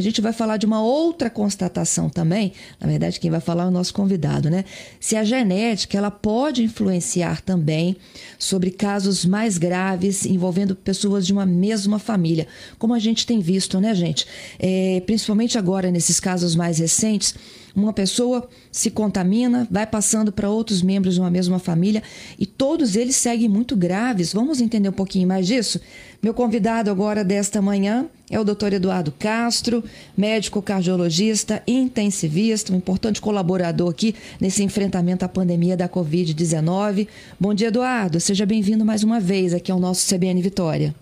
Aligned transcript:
A 0.00 0.02
gente 0.02 0.22
vai 0.22 0.32
falar 0.32 0.56
de 0.56 0.64
uma 0.64 0.82
outra 0.82 1.28
constatação 1.28 2.08
também. 2.08 2.54
Na 2.80 2.86
verdade, 2.86 3.20
quem 3.20 3.30
vai 3.30 3.38
falar 3.38 3.64
é 3.64 3.66
o 3.66 3.70
nosso 3.70 3.92
convidado, 3.92 4.48
né? 4.48 4.64
Se 4.98 5.14
a 5.14 5.22
genética 5.22 5.98
ela 5.98 6.10
pode 6.10 6.62
influenciar 6.64 7.42
também 7.42 7.94
sobre 8.38 8.70
casos 8.70 9.26
mais 9.26 9.58
graves 9.58 10.24
envolvendo 10.24 10.74
pessoas 10.74 11.26
de 11.26 11.34
uma 11.34 11.44
mesma 11.44 11.98
família, 11.98 12.46
como 12.78 12.94
a 12.94 12.98
gente 12.98 13.26
tem 13.26 13.40
visto, 13.40 13.78
né, 13.78 13.94
gente? 13.94 14.26
É, 14.58 15.02
principalmente 15.04 15.58
agora 15.58 15.90
nesses 15.90 16.18
casos 16.18 16.56
mais 16.56 16.78
recentes 16.78 17.34
uma 17.74 17.92
pessoa 17.92 18.48
se 18.72 18.90
contamina, 18.90 19.66
vai 19.70 19.86
passando 19.86 20.32
para 20.32 20.50
outros 20.50 20.82
membros 20.82 21.14
de 21.14 21.20
uma 21.20 21.30
mesma 21.30 21.58
família 21.58 22.02
e 22.38 22.46
todos 22.46 22.96
eles 22.96 23.16
seguem 23.16 23.48
muito 23.48 23.76
graves. 23.76 24.32
Vamos 24.32 24.60
entender 24.60 24.88
um 24.88 24.92
pouquinho 24.92 25.28
mais 25.28 25.46
disso? 25.46 25.80
Meu 26.22 26.34
convidado 26.34 26.90
agora 26.90 27.24
desta 27.24 27.62
manhã 27.62 28.06
é 28.30 28.38
o 28.38 28.44
Dr. 28.44 28.74
Eduardo 28.74 29.10
Castro, 29.10 29.82
médico 30.14 30.60
cardiologista, 30.60 31.62
intensivista, 31.66 32.74
um 32.74 32.76
importante 32.76 33.22
colaborador 33.22 33.90
aqui 33.90 34.14
nesse 34.38 34.62
enfrentamento 34.62 35.24
à 35.24 35.28
pandemia 35.28 35.78
da 35.78 35.88
Covid-19. 35.88 37.08
Bom 37.40 37.54
dia, 37.54 37.68
Eduardo. 37.68 38.20
Seja 38.20 38.44
bem-vindo 38.44 38.84
mais 38.84 39.02
uma 39.02 39.18
vez 39.18 39.54
aqui 39.54 39.72
ao 39.72 39.80
nosso 39.80 40.14
CBN 40.14 40.42
Vitória. 40.42 40.94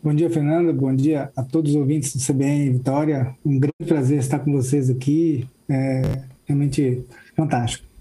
Bom 0.00 0.14
dia, 0.14 0.30
Fernanda. 0.30 0.72
Bom 0.72 0.94
dia 0.94 1.32
a 1.34 1.42
todos 1.42 1.72
os 1.72 1.76
ouvintes 1.76 2.14
do 2.14 2.24
CBN 2.24 2.70
Vitória. 2.74 3.34
Um 3.44 3.58
grande 3.58 3.88
prazer 3.88 4.20
estar 4.20 4.38
com 4.38 4.52
vocês 4.52 4.88
aqui. 4.88 5.48
É 5.68 6.02
realmente 6.46 7.02
fantástico. 7.34 7.93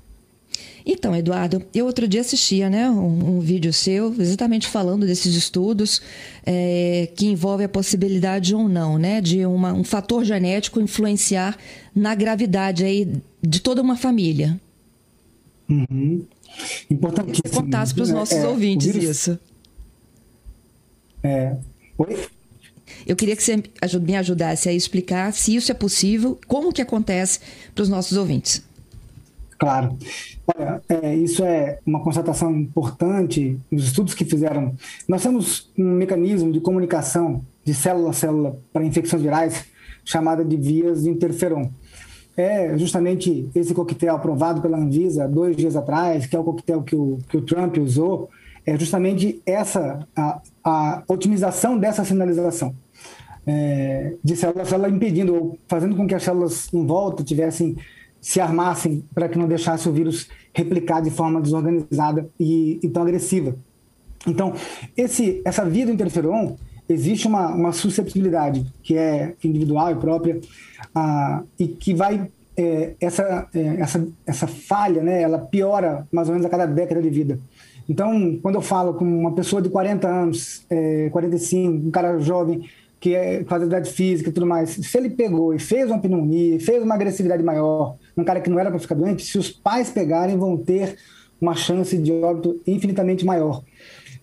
Então, 0.86 1.16
Eduardo, 1.16 1.64
eu 1.73 1.86
outro 1.86 2.08
dia 2.08 2.22
assistia 2.22 2.70
né, 2.70 2.89
um, 2.89 3.38
um 3.38 3.39
vídeo 3.39 3.72
seu 3.72 4.14
exatamente 4.20 4.67
falando 4.67 5.06
desses 5.06 5.34
estudos 5.34 6.02
é, 6.45 7.09
que 7.16 7.26
envolve 7.26 7.64
a 7.64 7.70
possibilidade 7.70 8.53
ou 8.53 8.67
não 8.67 8.98
né, 8.98 9.22
de 9.22 9.45
uma, 9.45 9.72
um 9.72 9.84
fator 9.84 10.26
genético 10.26 10.81
influenciar 10.81 11.58
na 11.95 12.14
gravidade 12.14 12.84
aí 12.84 13.08
de 13.42 13.61
toda 13.61 13.81
uma 13.81 13.95
família. 13.95 14.59
Uhum. 15.70 16.26
Importante 16.89 17.42
que 17.42 17.50
você 17.50 17.56
contasse 17.56 17.94
para 17.94 18.04
os 18.04 18.09
nossos 18.09 18.38
é, 18.38 18.48
ouvintes 18.48 18.88
vírus, 18.88 19.09
isso. 19.09 19.39
É, 21.23 21.56
Oi? 21.98 22.28
Eu 23.06 23.16
queria 23.16 23.36
que 23.36 23.44
você 23.44 23.64
me 24.00 24.16
ajudasse 24.16 24.70
a 24.70 24.73
explicar 24.73 25.31
se 25.34 25.56
isso 25.56 25.72
é 25.72 25.76
possível, 25.76 26.39
como 26.48 26.72
que 26.72 26.81
acontece 26.81 27.39
para 27.73 27.81
os 27.81 27.89
nossos 27.89 28.17
ouvintes. 28.17 28.61
Claro. 29.64 29.97
Olha, 30.45 30.81
é, 30.89 31.16
isso 31.16 31.42
é 31.42 31.80
uma 31.86 32.02
constatação 32.02 32.53
importante 32.53 33.58
nos 33.72 33.86
estudos 33.86 34.14
que 34.14 34.25
fizeram. 34.25 34.75
Nós 35.08 35.23
temos 35.23 35.72
um 35.78 35.86
mecanismo 35.86 36.52
de 36.52 36.59
comunicação 36.59 37.45
de 37.64 37.73
célula 37.73 38.09
a 38.09 38.14
célula 38.14 38.59
para 38.73 38.83
infecções 38.83 39.22
virais 39.22 39.64
chamada 40.03 40.44
de 40.44 40.58
vias 40.58 41.03
de 41.03 41.09
interferon. 41.09 41.70
É 42.36 42.78
justamente 42.78 43.50
esse 43.55 43.73
coquetel 43.73 44.14
aprovado 44.17 44.61
pela 44.61 44.78
Anvisa 44.78 45.30
dois 45.30 45.55
dias 45.55 45.77
atrás, 45.77 46.25
que 46.25 46.36
é 46.36 46.39
o 46.39 46.44
coquetel 46.44 46.83
que 46.83 46.95
o, 46.98 47.20
que 47.30 47.38
o 47.38 47.42
Trump 47.42 47.77
usou, 47.77 48.30
é 48.66 48.77
justamente 48.77 49.42
essa 49.45 50.05
a, 50.14 50.42
a 50.61 51.03
otimização 51.08 51.77
dessa 51.77 52.03
sinalização 52.03 52.75
é, 53.45 54.14
de 54.23 54.36
célula 54.36 54.64
a 54.64 54.66
célula 54.66 54.89
impedindo 54.89 55.36
ou 55.36 55.59
fazendo 55.67 55.95
com 55.95 56.08
que 56.08 56.16
as 56.16 56.23
células 56.23 56.73
em 56.73 56.86
volta 56.86 57.23
tivessem 57.23 57.77
se 58.23 58.39
armassem 58.39 59.03
para 59.13 59.27
que 59.27 59.38
não 59.38 59.49
deixasse 59.49 59.88
o 59.89 59.91
vírus 59.91 60.30
replicar 60.53 61.02
de 61.02 61.11
forma 61.11 61.42
desorganizada 61.42 62.30
e, 62.39 62.80
e 62.81 62.87
tão 62.87 63.03
agressiva. 63.03 63.53
Então, 64.25 64.53
esse, 64.95 65.42
essa 65.43 65.65
via 65.65 65.86
do 65.86 65.92
interferon 65.92 66.55
existe 66.87 67.27
uma, 67.27 67.53
uma 67.53 67.73
susceptibilidade 67.73 68.65
que 68.81 68.98
é 68.98 69.36
individual 69.43 69.92
e 69.92 69.95
própria 69.95 70.39
ah, 70.95 71.43
e 71.59 71.67
que 71.67 71.93
vai 71.93 72.30
é, 72.55 72.93
essa, 73.02 73.49
é, 73.53 73.59
essa, 73.81 74.08
essa 74.25 74.48
falha, 74.48 75.03
né, 75.03 75.21
ela 75.21 75.39
piora 75.39 76.08
mais 76.09 76.30
ou 76.30 76.33
menos 76.33 76.45
a 76.45 76.49
cada 76.49 76.65
década 76.65 77.02
de 77.02 77.09
vida. 77.09 77.37
Então, 77.89 78.39
quando 78.42 78.55
eu 78.55 78.61
falo 78.61 78.93
com 78.93 79.03
uma 79.03 79.33
pessoa 79.33 79.61
de 79.61 79.67
40 79.67 80.08
anos, 80.08 80.65
é, 80.69 81.09
45, 81.09 81.87
um 81.87 81.92
cara 81.92 82.17
jovem 82.19 82.69
que 83.03 83.14
é, 83.14 83.43
faz 83.43 83.61
atividade 83.61 83.91
física 83.91 84.30
e 84.30 84.31
tudo 84.31 84.47
mais, 84.47 84.69
se 84.69 84.97
ele 84.97 85.09
pegou 85.09 85.53
e 85.53 85.59
fez 85.59 85.91
uma 85.91 85.99
pneumonia, 85.99 86.58
fez 86.61 86.81
uma 86.81 86.95
agressividade 86.95 87.43
maior, 87.43 87.97
um 88.15 88.23
cara 88.23 88.39
que 88.39 88.49
não 88.49 88.58
era 88.58 88.69
para 88.69 88.80
ficar 88.80 88.95
doente, 88.95 89.25
se 89.25 89.37
os 89.37 89.49
pais 89.49 89.89
pegarem, 89.89 90.37
vão 90.37 90.55
ter 90.55 90.95
uma 91.42 91.53
chance 91.53 91.97
de 91.97 92.13
óbito 92.13 92.61
infinitamente 92.65 93.25
maior. 93.25 93.61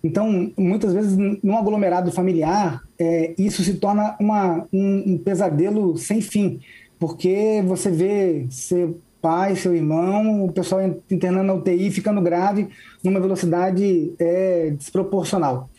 Então, 0.03 0.51
muitas 0.57 0.95
vezes, 0.95 1.15
num 1.15 1.55
aglomerado 1.55 2.11
familiar, 2.11 2.81
é, 2.97 3.35
isso 3.37 3.63
se 3.63 3.75
torna 3.75 4.17
uma, 4.19 4.67
um, 4.73 5.13
um, 5.13 5.17
pesadelo 5.19 5.95
sem 5.95 6.19
fim, 6.19 6.59
porque 6.97 7.61
você 7.63 7.91
vê, 7.91 8.47
você 8.49 8.89
pai, 9.21 9.55
seu 9.55 9.75
irmão, 9.75 10.45
o 10.45 10.51
pessoal 10.51 10.81
internando 11.11 11.43
na 11.43 11.53
UTI, 11.53 11.91
ficando 11.91 12.19
grave 12.19 12.67
numa 13.03 13.19
velocidade 13.19 14.11
é, 14.17 14.71
desproporcional. 14.71 15.69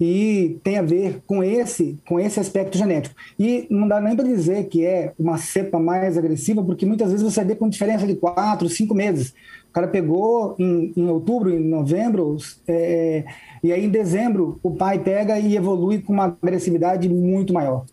E 0.00 0.58
tem 0.62 0.78
a 0.78 0.82
ver 0.82 1.22
com 1.26 1.42
esse, 1.42 1.98
com 2.06 2.20
esse 2.20 2.38
aspecto 2.38 2.78
genético. 2.78 3.16
E 3.38 3.66
não 3.68 3.88
dá 3.88 4.00
nem 4.00 4.14
para 4.14 4.24
dizer 4.24 4.68
que 4.68 4.84
é 4.84 5.12
uma 5.18 5.38
cepa 5.38 5.78
mais 5.78 6.16
agressiva, 6.16 6.62
porque 6.62 6.86
muitas 6.86 7.10
vezes 7.10 7.24
você 7.24 7.44
vê 7.44 7.56
com 7.56 7.68
diferença 7.68 8.06
de 8.06 8.14
quatro, 8.14 8.68
cinco 8.68 8.94
meses. 8.94 9.34
O 9.68 9.72
cara 9.72 9.88
pegou 9.88 10.54
em, 10.58 10.92
em 10.96 11.08
outubro, 11.08 11.50
em 11.50 11.60
novembro, 11.60 12.36
é, 12.66 13.24
e 13.62 13.72
aí 13.72 13.84
em 13.84 13.90
dezembro 13.90 14.58
o 14.62 14.70
pai 14.70 14.98
pega 14.98 15.38
e 15.38 15.56
evolui 15.56 16.00
com 16.00 16.12
uma 16.12 16.36
agressividade 16.40 17.08
muito 17.08 17.52
maior. 17.52 17.84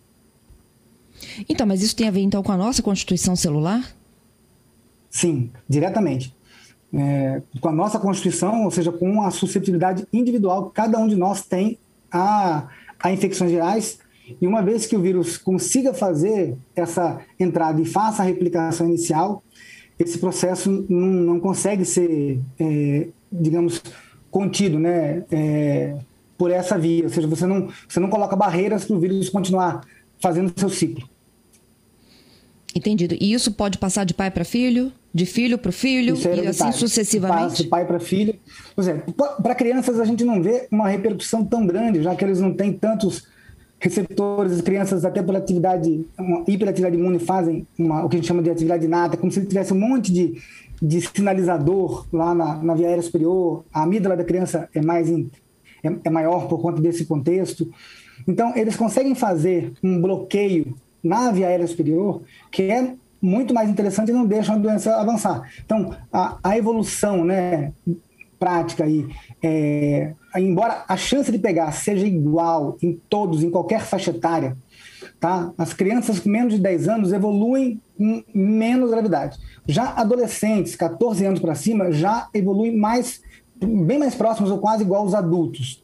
Então, 1.48 1.66
mas 1.66 1.82
isso 1.82 1.96
tem 1.96 2.08
a 2.08 2.10
ver 2.10 2.20
então 2.20 2.42
com 2.42 2.52
a 2.52 2.56
nossa 2.56 2.82
constituição 2.82 3.34
celular? 3.34 3.94
Sim, 5.10 5.50
diretamente. 5.68 6.34
É, 6.94 7.42
com 7.60 7.68
a 7.68 7.72
nossa 7.72 7.98
Constituição, 7.98 8.64
ou 8.64 8.70
seja, 8.70 8.92
com 8.92 9.22
a 9.22 9.30
suscetibilidade 9.30 10.06
individual 10.12 10.66
que 10.66 10.74
cada 10.74 10.98
um 10.98 11.06
de 11.06 11.16
nós 11.16 11.42
tem 11.42 11.78
a, 12.10 12.68
a 13.00 13.12
infecções 13.12 13.50
virais. 13.50 13.98
E 14.40 14.46
uma 14.46 14.62
vez 14.62 14.86
que 14.86 14.96
o 14.96 15.00
vírus 15.00 15.38
consiga 15.38 15.94
fazer 15.94 16.56
essa 16.74 17.20
entrada 17.38 17.80
e 17.80 17.84
faça 17.84 18.22
a 18.22 18.26
replicação 18.26 18.88
inicial, 18.88 19.42
esse 19.98 20.18
processo 20.18 20.84
não, 20.88 21.06
não 21.06 21.40
consegue 21.40 21.84
ser, 21.84 22.40
é, 22.58 23.08
digamos, 23.30 23.80
contido, 24.30 24.78
né? 24.78 25.24
É, 25.30 25.96
por 26.36 26.50
essa 26.50 26.78
via, 26.78 27.04
ou 27.04 27.08
seja, 27.08 27.26
você 27.26 27.46
não, 27.46 27.70
você 27.88 27.98
não 27.98 28.10
coloca 28.10 28.36
barreiras 28.36 28.84
para 28.84 28.96
o 28.96 29.00
vírus 29.00 29.30
continuar 29.30 29.80
fazendo 30.20 30.52
seu 30.58 30.68
ciclo. 30.68 31.08
Entendido. 32.74 33.16
E 33.18 33.32
isso 33.32 33.52
pode 33.52 33.78
passar 33.78 34.04
de 34.04 34.12
pai 34.12 34.30
para 34.30 34.44
filho? 34.44 34.92
De 35.16 35.24
filho 35.24 35.56
para 35.56 35.72
filho 35.72 36.14
é 36.26 36.44
e 36.44 36.46
assim 36.46 36.70
sucessivamente? 36.72 37.62
De 37.62 37.68
pai 37.70 37.86
para 37.86 37.98
filho. 37.98 38.34
Por 38.74 38.82
exemplo, 38.82 39.14
para 39.42 39.54
crianças 39.54 39.98
a 39.98 40.04
gente 40.04 40.22
não 40.22 40.42
vê 40.42 40.68
uma 40.70 40.88
repercussão 40.88 41.42
tão 41.42 41.66
grande, 41.66 42.02
já 42.02 42.14
que 42.14 42.22
eles 42.22 42.38
não 42.38 42.52
têm 42.52 42.70
tantos 42.70 43.26
receptores, 43.80 44.52
as 44.52 44.60
crianças 44.60 45.06
até 45.06 45.22
por 45.22 45.34
atividade, 45.34 46.06
hiperatividade 46.46 46.96
imune 46.96 47.18
fazem 47.18 47.66
uma, 47.78 48.04
o 48.04 48.10
que 48.10 48.16
a 48.16 48.18
gente 48.18 48.28
chama 48.28 48.42
de 48.42 48.50
atividade 48.50 48.84
inata, 48.84 49.16
como 49.16 49.32
se 49.32 49.38
ele 49.38 49.46
tivesse 49.46 49.72
um 49.72 49.78
monte 49.78 50.12
de, 50.12 50.38
de 50.82 51.00
sinalizador 51.00 52.06
lá 52.12 52.34
na, 52.34 52.56
na 52.56 52.74
via 52.74 52.88
aérea 52.88 53.02
superior, 53.02 53.64
a 53.72 53.84
amígdala 53.84 54.18
da 54.18 54.24
criança 54.24 54.68
é 54.74 54.82
mais 54.82 55.08
in, 55.08 55.30
é, 55.82 55.90
é 56.04 56.10
maior 56.10 56.46
por 56.46 56.60
conta 56.60 56.78
desse 56.78 57.06
contexto. 57.06 57.66
Então, 58.28 58.54
eles 58.54 58.76
conseguem 58.76 59.14
fazer 59.14 59.72
um 59.82 59.98
bloqueio 59.98 60.76
na 61.02 61.30
via 61.30 61.46
aérea 61.48 61.66
superior 61.66 62.20
que 62.50 62.64
é 62.64 62.94
muito 63.20 63.54
mais 63.54 63.68
interessante 63.68 64.10
e 64.10 64.14
não 64.14 64.26
deixa 64.26 64.52
a 64.52 64.58
doença 64.58 64.94
avançar. 64.96 65.42
Então, 65.64 65.94
a, 66.12 66.38
a 66.42 66.56
evolução 66.56 67.24
né, 67.24 67.72
prática 68.38 68.84
aí, 68.84 69.06
é, 69.42 70.12
embora 70.36 70.84
a 70.86 70.96
chance 70.96 71.30
de 71.32 71.38
pegar 71.38 71.72
seja 71.72 72.06
igual 72.06 72.76
em 72.82 73.00
todos, 73.08 73.42
em 73.42 73.50
qualquer 73.50 73.80
faixa 73.80 74.10
etária, 74.10 74.56
tá? 75.18 75.50
as 75.56 75.72
crianças 75.72 76.20
com 76.20 76.28
menos 76.28 76.54
de 76.54 76.60
10 76.60 76.88
anos 76.88 77.12
evoluem 77.12 77.80
com 77.96 78.22
menos 78.34 78.90
gravidade. 78.90 79.38
Já 79.66 79.92
adolescentes, 79.94 80.76
14 80.76 81.24
anos 81.24 81.40
para 81.40 81.54
cima, 81.54 81.92
já 81.92 82.28
evoluem 82.34 82.76
mais, 82.76 83.22
bem 83.56 83.98
mais 83.98 84.14
próximos 84.14 84.50
ou 84.50 84.58
quase 84.58 84.82
igual 84.82 85.02
aos 85.02 85.14
adultos. 85.14 85.82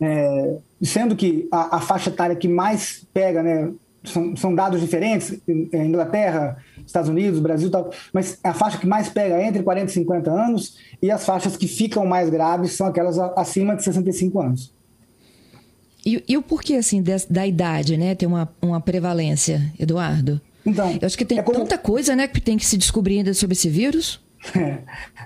É, 0.00 0.56
sendo 0.82 1.14
que 1.14 1.46
a, 1.52 1.76
a, 1.76 1.80
faixa 1.80 2.08
etária 2.08 2.34
que 2.34 2.48
mais 2.48 3.06
pega, 3.12 3.42
né, 3.42 3.70
são, 4.04 4.36
são 4.36 4.54
dados 4.54 4.80
diferentes, 4.80 5.38
é, 5.72 5.84
Inglaterra, 5.84 6.56
Estados 6.86 7.10
Unidos, 7.10 7.40
Brasil 7.40 7.70
tal, 7.70 7.90
mas 8.12 8.38
a 8.42 8.52
faixa 8.52 8.78
que 8.78 8.86
mais 8.86 9.08
pega 9.08 9.36
é 9.36 9.46
entre 9.46 9.62
40 9.62 9.90
e 9.90 9.94
50 9.94 10.30
anos 10.30 10.76
e 11.02 11.10
as 11.10 11.24
faixas 11.24 11.56
que 11.56 11.68
ficam 11.68 12.06
mais 12.06 12.30
graves 12.30 12.72
são 12.72 12.86
aquelas 12.86 13.18
acima 13.18 13.76
de 13.76 13.84
65 13.84 14.40
anos. 14.40 14.72
E, 16.04 16.22
e 16.26 16.36
o 16.36 16.42
porquê, 16.42 16.74
assim, 16.74 17.02
de, 17.02 17.12
da 17.28 17.46
idade, 17.46 17.96
né, 17.96 18.14
ter 18.14 18.26
uma, 18.26 18.48
uma 18.62 18.80
prevalência, 18.80 19.70
Eduardo? 19.78 20.40
Então, 20.64 20.90
eu 21.00 21.06
acho 21.06 21.16
que 21.16 21.24
tem 21.24 21.38
é 21.38 21.42
como... 21.42 21.58
tanta 21.58 21.76
coisa, 21.76 22.16
né, 22.16 22.26
que 22.26 22.40
tem 22.40 22.56
que 22.56 22.66
se 22.66 22.76
descobrir 22.76 23.18
ainda 23.18 23.34
sobre 23.34 23.52
esse 23.54 23.68
vírus. 23.68 24.20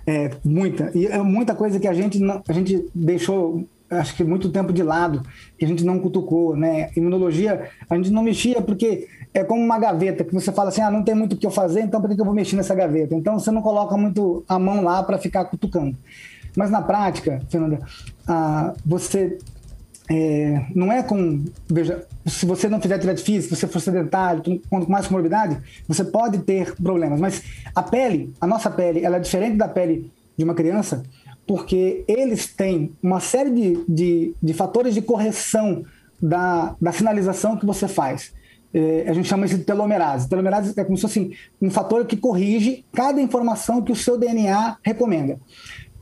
É, 0.07 0.25
é, 0.27 0.31
muita. 0.45 0.91
E 0.93 1.07
é 1.07 1.23
muita 1.23 1.55
coisa 1.55 1.79
que 1.79 1.87
a 1.87 1.95
gente, 1.95 2.19
não, 2.19 2.43
a 2.47 2.53
gente 2.53 2.85
deixou, 2.93 3.65
acho 3.91 4.17
que 4.17 4.25
muito 4.25 4.51
tempo 4.51 4.73
de 4.73 4.83
lado, 4.83 5.23
que 5.59 5.65
a 5.65 5.69
gente 5.69 5.85
não 5.85 5.99
cutucou, 5.99 6.57
né? 6.57 6.91
Imunologia, 6.97 7.71
a 7.89 7.97
gente 7.97 8.11
não 8.11 8.23
mexia 8.23 8.61
porque 8.61 9.09
é 9.33 9.45
como 9.45 9.63
uma 9.63 9.79
gaveta, 9.79 10.25
que 10.25 10.33
você 10.33 10.53
fala 10.53 10.69
assim, 10.69 10.81
ah, 10.81 10.91
não 10.91 11.03
tem 11.03 11.15
muito 11.15 11.35
o 11.35 11.37
que 11.37 11.47
eu 11.47 11.51
fazer, 11.51 11.81
então 11.81 12.01
por 12.01 12.15
que 12.15 12.21
eu 12.21 12.25
vou 12.25 12.35
mexer 12.35 12.57
nessa 12.57 12.75
gaveta? 12.75 13.15
Então 13.15 13.39
você 13.39 13.51
não 13.51 13.63
coloca 13.63 13.97
muito 13.97 14.45
a 14.49 14.59
mão 14.59 14.83
lá 14.83 15.03
para 15.03 15.19
ficar 15.19 15.45
cutucando. 15.47 15.97
Mas 16.57 16.71
na 16.71 16.81
prática, 16.81 17.41
Fernanda, 17.49 17.81
ah, 18.27 18.73
você 18.85 19.39
é, 20.11 20.67
não 20.75 20.93
é 20.93 21.03
com. 21.03 21.45
Veja, 21.69 22.07
se 22.27 22.45
você 22.45 22.69
não 22.69 22.81
fizer 22.81 22.95
atividade 22.95 23.23
física, 23.23 23.55
se 23.55 23.61
você 23.61 23.67
for 23.67 23.81
sedentário, 23.81 24.43
com 24.69 24.87
mais 24.89 25.07
comorbidade, 25.07 25.59
você 25.89 26.05
pode 26.05 26.39
ter 26.39 26.75
problemas. 26.77 27.19
Mas 27.21 27.43
a 27.75 27.83
pele, 27.83 28.33
a 28.41 28.47
nossa 28.47 28.71
pele, 28.71 29.05
ela 29.05 29.17
é 29.17 29.21
diferente 29.21 29.57
da 29.57 29.67
pele 29.67 30.11
de 30.37 30.45
uma 30.45 30.55
criança, 30.55 31.03
porque 31.47 32.05
eles 32.09 32.47
têm 32.47 32.93
uma 33.03 33.21
série 33.21 33.51
de, 33.51 33.85
de, 33.89 34.35
de 34.43 34.55
fatores 34.55 34.95
de 34.95 35.03
correção 35.03 35.85
da, 36.21 36.75
da 36.81 36.93
sinalização 36.93 37.57
que 37.57 37.67
você 37.67 37.87
faz. 37.87 38.33
É, 38.73 39.05
a 39.09 39.13
gente 39.13 39.29
chama 39.29 39.47
isso 39.47 39.59
de 39.59 39.65
telomerase. 39.65 40.29
Telomerase 40.29 40.73
é 40.77 40.85
como 40.85 40.97
se 40.97 41.03
fosse 41.03 41.31
um 41.61 41.71
fator 41.71 42.05
que 42.07 42.17
corrige 42.17 42.85
cada 42.93 43.21
informação 43.21 43.83
que 43.83 43.93
o 43.93 43.97
seu 43.97 44.19
DNA 44.19 44.79
recomenda. 44.83 45.39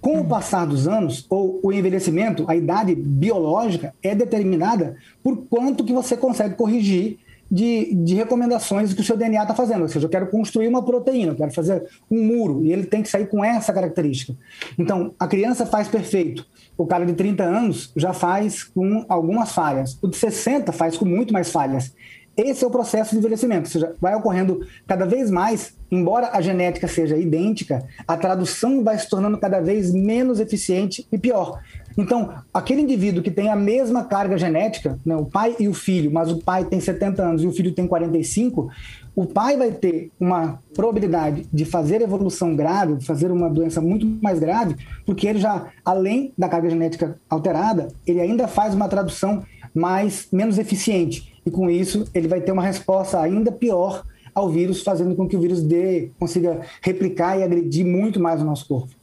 Com 0.01 0.21
o 0.21 0.25
passar 0.25 0.67
dos 0.67 0.89
anos, 0.89 1.27
ou 1.29 1.61
o 1.63 1.73
envelhecimento, 1.73 2.45
a 2.49 2.57
idade 2.57 2.95
biológica 2.95 3.95
é 4.03 4.15
determinada 4.15 4.97
por 5.23 5.45
quanto 5.49 5.85
que 5.85 5.93
você 5.93 6.17
consegue 6.17 6.57
corrigir 6.57 7.19
de, 7.53 7.95
de 7.97 8.15
recomendações 8.15 8.95
que 8.95 9.03
o 9.03 9.05
seu 9.05 9.15
DNA 9.15 9.43
está 9.43 9.55
fazendo. 9.55 9.83
Ou 9.83 9.89
seja, 9.89 10.07
eu 10.07 10.11
quero 10.11 10.27
construir 10.29 10.69
uma 10.69 10.83
proteína, 10.83 11.33
eu 11.33 11.37
quero 11.37 11.53
fazer 11.53 11.87
um 12.11 12.25
muro, 12.25 12.65
e 12.65 12.73
ele 12.73 12.87
tem 12.87 13.03
que 13.03 13.11
sair 13.11 13.27
com 13.27 13.45
essa 13.45 13.75
característica. 13.75 14.35
Então, 14.79 15.15
a 15.21 15.29
criança 15.29 15.67
faz 15.67 15.87
perfeito. 15.87 16.47
O 16.79 16.87
cara 16.87 17.05
de 17.05 17.13
30 17.13 17.45
anos 17.45 17.93
já 17.95 18.15
faz 18.15 18.65
com 18.65 19.05
algumas 19.07 19.53
falhas. 19.53 19.99
O 20.01 20.09
de 20.09 20.17
60 20.17 20.73
faz 20.73 20.97
com 20.97 21.05
muito 21.05 21.31
mais 21.31 21.51
falhas. 21.51 21.93
Esse 22.35 22.65
é 22.65 22.67
o 22.67 22.71
processo 22.71 23.11
de 23.11 23.19
envelhecimento, 23.19 23.67
ou 23.67 23.71
seja, 23.71 23.95
vai 24.01 24.15
ocorrendo 24.15 24.67
cada 24.87 25.05
vez 25.05 25.31
mais, 25.31 25.77
embora 25.91 26.31
a 26.33 26.41
genética 26.41 26.89
seja 26.89 27.15
idêntica, 27.15 27.87
a 28.09 28.17
tradução 28.17 28.83
vai 28.83 28.99
se 28.99 29.07
tornando 29.07 29.37
cada 29.37 29.61
vez 29.61 29.93
menos 29.93 30.41
eficiente 30.41 31.07
e 31.13 31.19
pior. 31.19 31.61
Então, 31.97 32.33
aquele 32.53 32.81
indivíduo 32.81 33.23
que 33.23 33.31
tem 33.31 33.49
a 33.49 33.57
mesma 33.57 34.05
carga 34.05 34.39
genética, 34.39 34.99
né, 35.05 35.17
o 35.17 35.25
pai 35.25 35.57
e 35.59 35.69
o 35.69 35.75
filho, 35.75 36.11
mas 36.11 36.31
o 36.31 36.39
pai 36.39 36.65
tem 36.65 36.81
70 36.81 37.23
anos 37.23 37.43
e 37.43 37.47
o 37.47 37.53
filho 37.53 37.73
tem 37.73 37.87
45, 37.87 38.69
o 39.15 39.27
pai 39.27 39.57
vai 39.57 39.71
ter 39.73 40.11
uma 40.19 40.59
probabilidade 40.75 41.47
de 41.53 41.65
fazer 41.65 42.01
evolução 42.01 42.57
grave, 42.57 43.05
fazer 43.05 43.31
uma 43.31 43.51
doença 43.51 43.81
muito 43.81 44.07
mais 44.23 44.39
grave, 44.39 44.77
porque 45.05 45.27
ele 45.27 45.39
já, 45.39 45.67
além 45.85 46.33
da 46.37 46.49
carga 46.49 46.71
genética 46.71 47.19
alterada, 47.29 47.89
ele 48.07 48.21
ainda 48.21 48.49
faz 48.49 48.75
uma 48.75 48.89
tradução 48.89 49.43
mais 49.75 50.29
menos 50.33 50.59
eficiente 50.59 51.33
e 51.45 51.51
com 51.51 51.69
isso 51.69 52.07
ele 52.15 52.29
vai 52.29 52.41
ter 52.41 52.53
uma 52.53 52.63
resposta 52.63 53.21
ainda 53.21 53.53
pior 53.53 54.05
ao 54.35 54.49
vírus, 54.49 54.83
fazendo 54.83 55.15
com 55.15 55.29
que 55.29 55.37
o 55.37 55.41
vírus 55.41 55.63
dê, 55.63 56.11
consiga 56.19 56.61
replicar 56.81 57.39
e 57.39 57.43
agredir 57.43 57.85
muito 57.85 58.19
mais 58.19 58.41
o 58.41 58.45
nosso 58.45 58.67
corpo. 58.67 59.02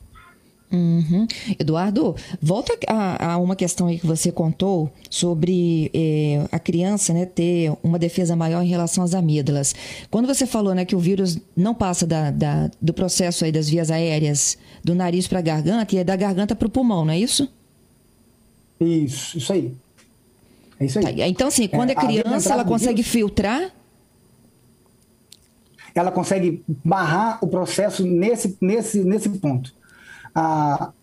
Uhum. 0.72 1.28
Eduardo, 1.58 2.16
volta 2.40 2.78
a, 2.88 3.34
a, 3.34 3.38
uma 3.38 3.56
questão 3.56 3.88
aí 3.88 3.98
que 3.98 4.06
você 4.06 4.32
contou 4.32 4.92
sobre 5.10 5.90
eh, 5.92 6.48
a 6.52 6.60
criança 6.60 7.12
né, 7.12 7.26
ter 7.26 7.74
uma 7.82 7.98
defesa 7.98 8.36
maior 8.36 8.62
em 8.62 8.68
relação 8.68 9.04
às 9.04 9.16
amígdalas. 9.16 9.74
Quando 10.12 10.28
você 10.28 10.46
falou 10.46 10.76
né, 10.76 10.86
que 10.86 10.96
o 10.96 11.00
vírus 11.00 11.40
não 11.58 11.74
passa 11.74 12.06
da, 12.06 12.30
da, 12.30 12.70
do 12.80 12.94
processo 12.94 13.46
aí 13.46 13.52
das 13.52 13.68
vias 13.68 13.90
aéreas 13.90 14.60
do 14.84 14.94
nariz 14.94 15.28
para 15.28 15.40
a 15.40 15.42
garganta 15.42 15.96
e 15.96 15.98
é 15.98 16.04
da 16.04 16.16
garganta 16.16 16.56
para 16.56 16.68
o 16.68 16.72
pulmão, 16.72 17.04
não 17.04 17.14
é 17.14 17.20
isso? 17.20 17.50
Isso, 18.80 19.40
isso 19.40 19.52
aí. 19.52 19.74
É 20.80 20.86
isso 20.86 21.00
aí. 21.00 21.06
Tá, 21.06 21.28
então, 21.28 21.48
assim, 21.48 21.68
quando 21.68 21.90
é, 21.90 21.94
é 21.94 21.96
criança, 21.96 22.54
ela 22.54 22.64
consegue 22.64 23.02
vírus, 23.02 23.12
filtrar? 23.12 23.72
Ela 25.96 26.12
consegue 26.12 26.64
barrar 26.68 27.40
o 27.42 27.48
processo 27.48 28.06
nesse, 28.06 28.56
nesse, 28.62 29.04
nesse 29.04 29.30
ponto. 29.30 29.79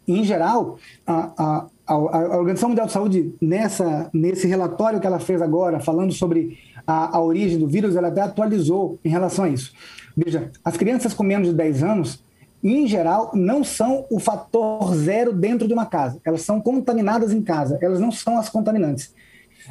Em 0.07 0.25
geral, 0.25 0.79
a, 1.07 1.33
a, 1.37 1.67
a, 1.87 1.97
Organização 2.39 2.69
Mundial 2.69 2.87
de 2.87 2.93
Saúde, 2.93 3.35
nessa, 3.41 4.09
nesse 4.13 4.47
relatório 4.47 5.01
que 5.01 5.07
ela 5.07 5.19
fez 5.19 5.43
agora, 5.43 5.81
falando 5.81 6.13
sobre 6.13 6.59
a, 6.87 7.17
a 7.17 7.21
origem 7.21 7.59
do 7.59 7.67
vírus, 7.67 7.97
ela 7.97 8.09
até 8.09 8.21
atualizou 8.21 8.99
em 9.05 9.09
relação 9.09 9.45
a 9.45 9.49
isso. 9.49 9.73
Veja, 10.17 10.51
as 10.65 10.77
crianças 10.77 11.13
com 11.13 11.23
menos 11.23 11.49
de 11.49 11.55
10 11.55 11.83
anos, 11.83 12.23
em 12.63 12.87
geral, 12.87 13.31
não 13.35 13.63
são 13.63 14.07
o 14.11 14.19
fator 14.19 14.95
zero 14.95 15.33
dentro 15.33 15.67
de 15.67 15.75
uma 15.75 15.87
casa. 15.87 16.21
Elas 16.25 16.43
são 16.43 16.61
contaminadas 16.61 17.33
em 17.33 17.43
casa, 17.43 17.79
elas 17.81 18.01
não 18.01 18.11
são 18.11 18.39
as 18.39 18.49
contaminantes 18.49 19.13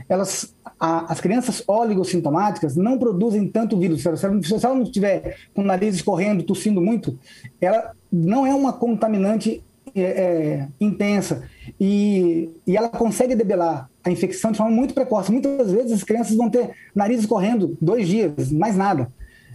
elas, 0.07 0.53
a, 0.79 1.11
as 1.11 1.19
crianças 1.19 1.63
oligossintomáticas 1.67 2.75
não 2.75 2.97
produzem 2.97 3.47
tanto 3.47 3.77
vírus. 3.77 4.01
Se 4.01 4.07
ela, 4.07 4.17
se 4.17 4.65
ela 4.65 4.75
não 4.75 4.83
estiver 4.83 5.37
com 5.53 5.61
o 5.61 5.65
nariz 5.65 5.95
escorrendo, 5.95 6.43
tossindo 6.43 6.81
muito, 6.81 7.17
ela 7.59 7.91
não 8.11 8.45
é 8.45 8.53
uma 8.53 8.73
contaminante 8.73 9.63
é, 9.95 10.01
é, 10.01 10.67
intensa 10.79 11.43
e, 11.79 12.49
e 12.67 12.75
ela 12.75 12.89
consegue 12.89 13.35
debelar 13.35 13.89
a 14.03 14.11
infecção 14.11 14.51
de 14.51 14.57
forma 14.57 14.75
muito 14.75 14.93
precoce. 14.93 15.31
Muitas 15.31 15.71
vezes 15.71 15.93
as 15.93 16.03
crianças 16.03 16.35
vão 16.35 16.49
ter 16.49 16.71
nariz 16.93 17.21
escorrendo 17.21 17.77
dois 17.81 18.07
dias, 18.07 18.51
mais 18.51 18.75
nada. 18.75 19.07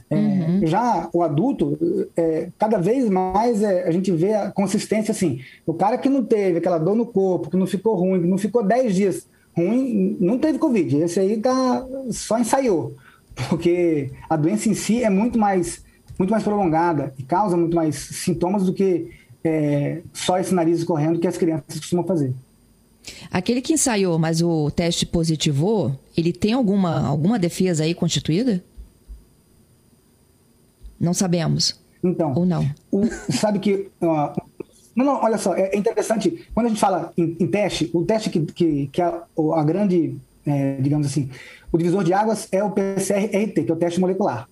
É, 0.09 0.17
uhum. 0.17 0.67
Já 0.67 1.09
o 1.13 1.23
adulto, 1.23 1.79
é, 2.17 2.49
cada 2.59 2.79
vez 2.79 3.09
mais 3.09 3.63
é, 3.63 3.87
a 3.87 3.93
gente 3.93 4.11
vê 4.11 4.35
a 4.35 4.51
consistência 4.51 5.13
assim. 5.13 5.41
O 5.65 5.73
cara 5.73 5.97
que 5.97 6.09
não 6.09 6.25
teve 6.25 6.59
aquela 6.59 6.79
dor 6.79 6.97
no 6.97 7.07
corpo, 7.07 7.49
que 7.49 7.57
não 7.57 7.67
ficou 7.67 7.95
ruim, 7.95 8.21
que 8.21 8.27
não 8.27 8.39
ficou 8.39 8.65
10 8.65 8.95
dias 8.95 9.29
ruim, 9.57 10.17
não 10.21 10.39
teve 10.39 10.59
Covid. 10.59 10.97
Esse 10.99 11.21
aí 11.21 11.37
tá, 11.39 11.85
só 12.11 12.39
ensaiou, 12.39 12.95
porque 13.49 14.11
a 14.29 14.37
doença 14.37 14.69
em 14.69 14.75
si 14.75 15.03
é 15.03 15.11
muito 15.11 15.39
mais, 15.39 15.85
muito 16.19 16.31
mais 16.31 16.43
prolongada 16.43 17.15
e 17.19 17.23
causa 17.23 17.57
muito 17.57 17.75
mais 17.75 17.95
sintomas 17.97 18.65
do 18.65 18.73
que 18.73 19.11
é, 19.45 20.03
só 20.13 20.39
esse 20.39 20.55
nariz 20.55 20.79
escorrendo 20.79 21.19
que 21.19 21.27
as 21.27 21.39
crianças 21.39 21.81
costumam 21.81 22.07
fazer. 22.07 22.35
Aquele 23.31 23.61
que 23.61 23.73
ensaiou, 23.73 24.19
mas 24.19 24.43
o 24.43 24.71
teste 24.71 25.07
positivou, 25.07 25.99
ele 26.17 26.33
tem 26.33 26.53
alguma, 26.53 27.07
alguma 27.07 27.39
defesa 27.39 27.85
aí 27.85 27.95
constituída? 27.95 28.63
Não 30.99 31.15
sabemos. 31.15 31.81
Então. 32.03 32.35
Ou 32.35 32.45
não? 32.45 32.69
O, 32.91 33.07
sabe 33.33 33.59
que 33.59 33.89
não, 34.95 35.05
não, 35.05 35.23
olha 35.23 35.39
só, 35.39 35.55
é 35.55 35.77
interessante, 35.77 36.47
quando 36.55 36.67
a 36.67 36.69
gente 36.69 36.81
fala 36.81 37.13
em, 37.17 37.37
em 37.39 37.47
teste, 37.47 37.91
o 37.95 38.05
teste 38.05 38.31
que, 38.31 38.41
que, 38.41 38.87
que 38.89 39.03
a, 39.03 39.23
a 39.55 39.63
grande, 39.63 40.17
é, 40.47 40.77
digamos 40.81 41.07
assim, 41.07 41.31
o 41.73 41.79
divisor 41.79 42.03
de 42.05 42.13
águas 42.13 42.49
é 42.51 42.63
o 42.63 42.71
PCR-RT, 42.71 43.65
que 43.65 43.71
é 43.71 43.75
o 43.75 43.77
teste 43.77 44.01
molecular. 44.01 44.49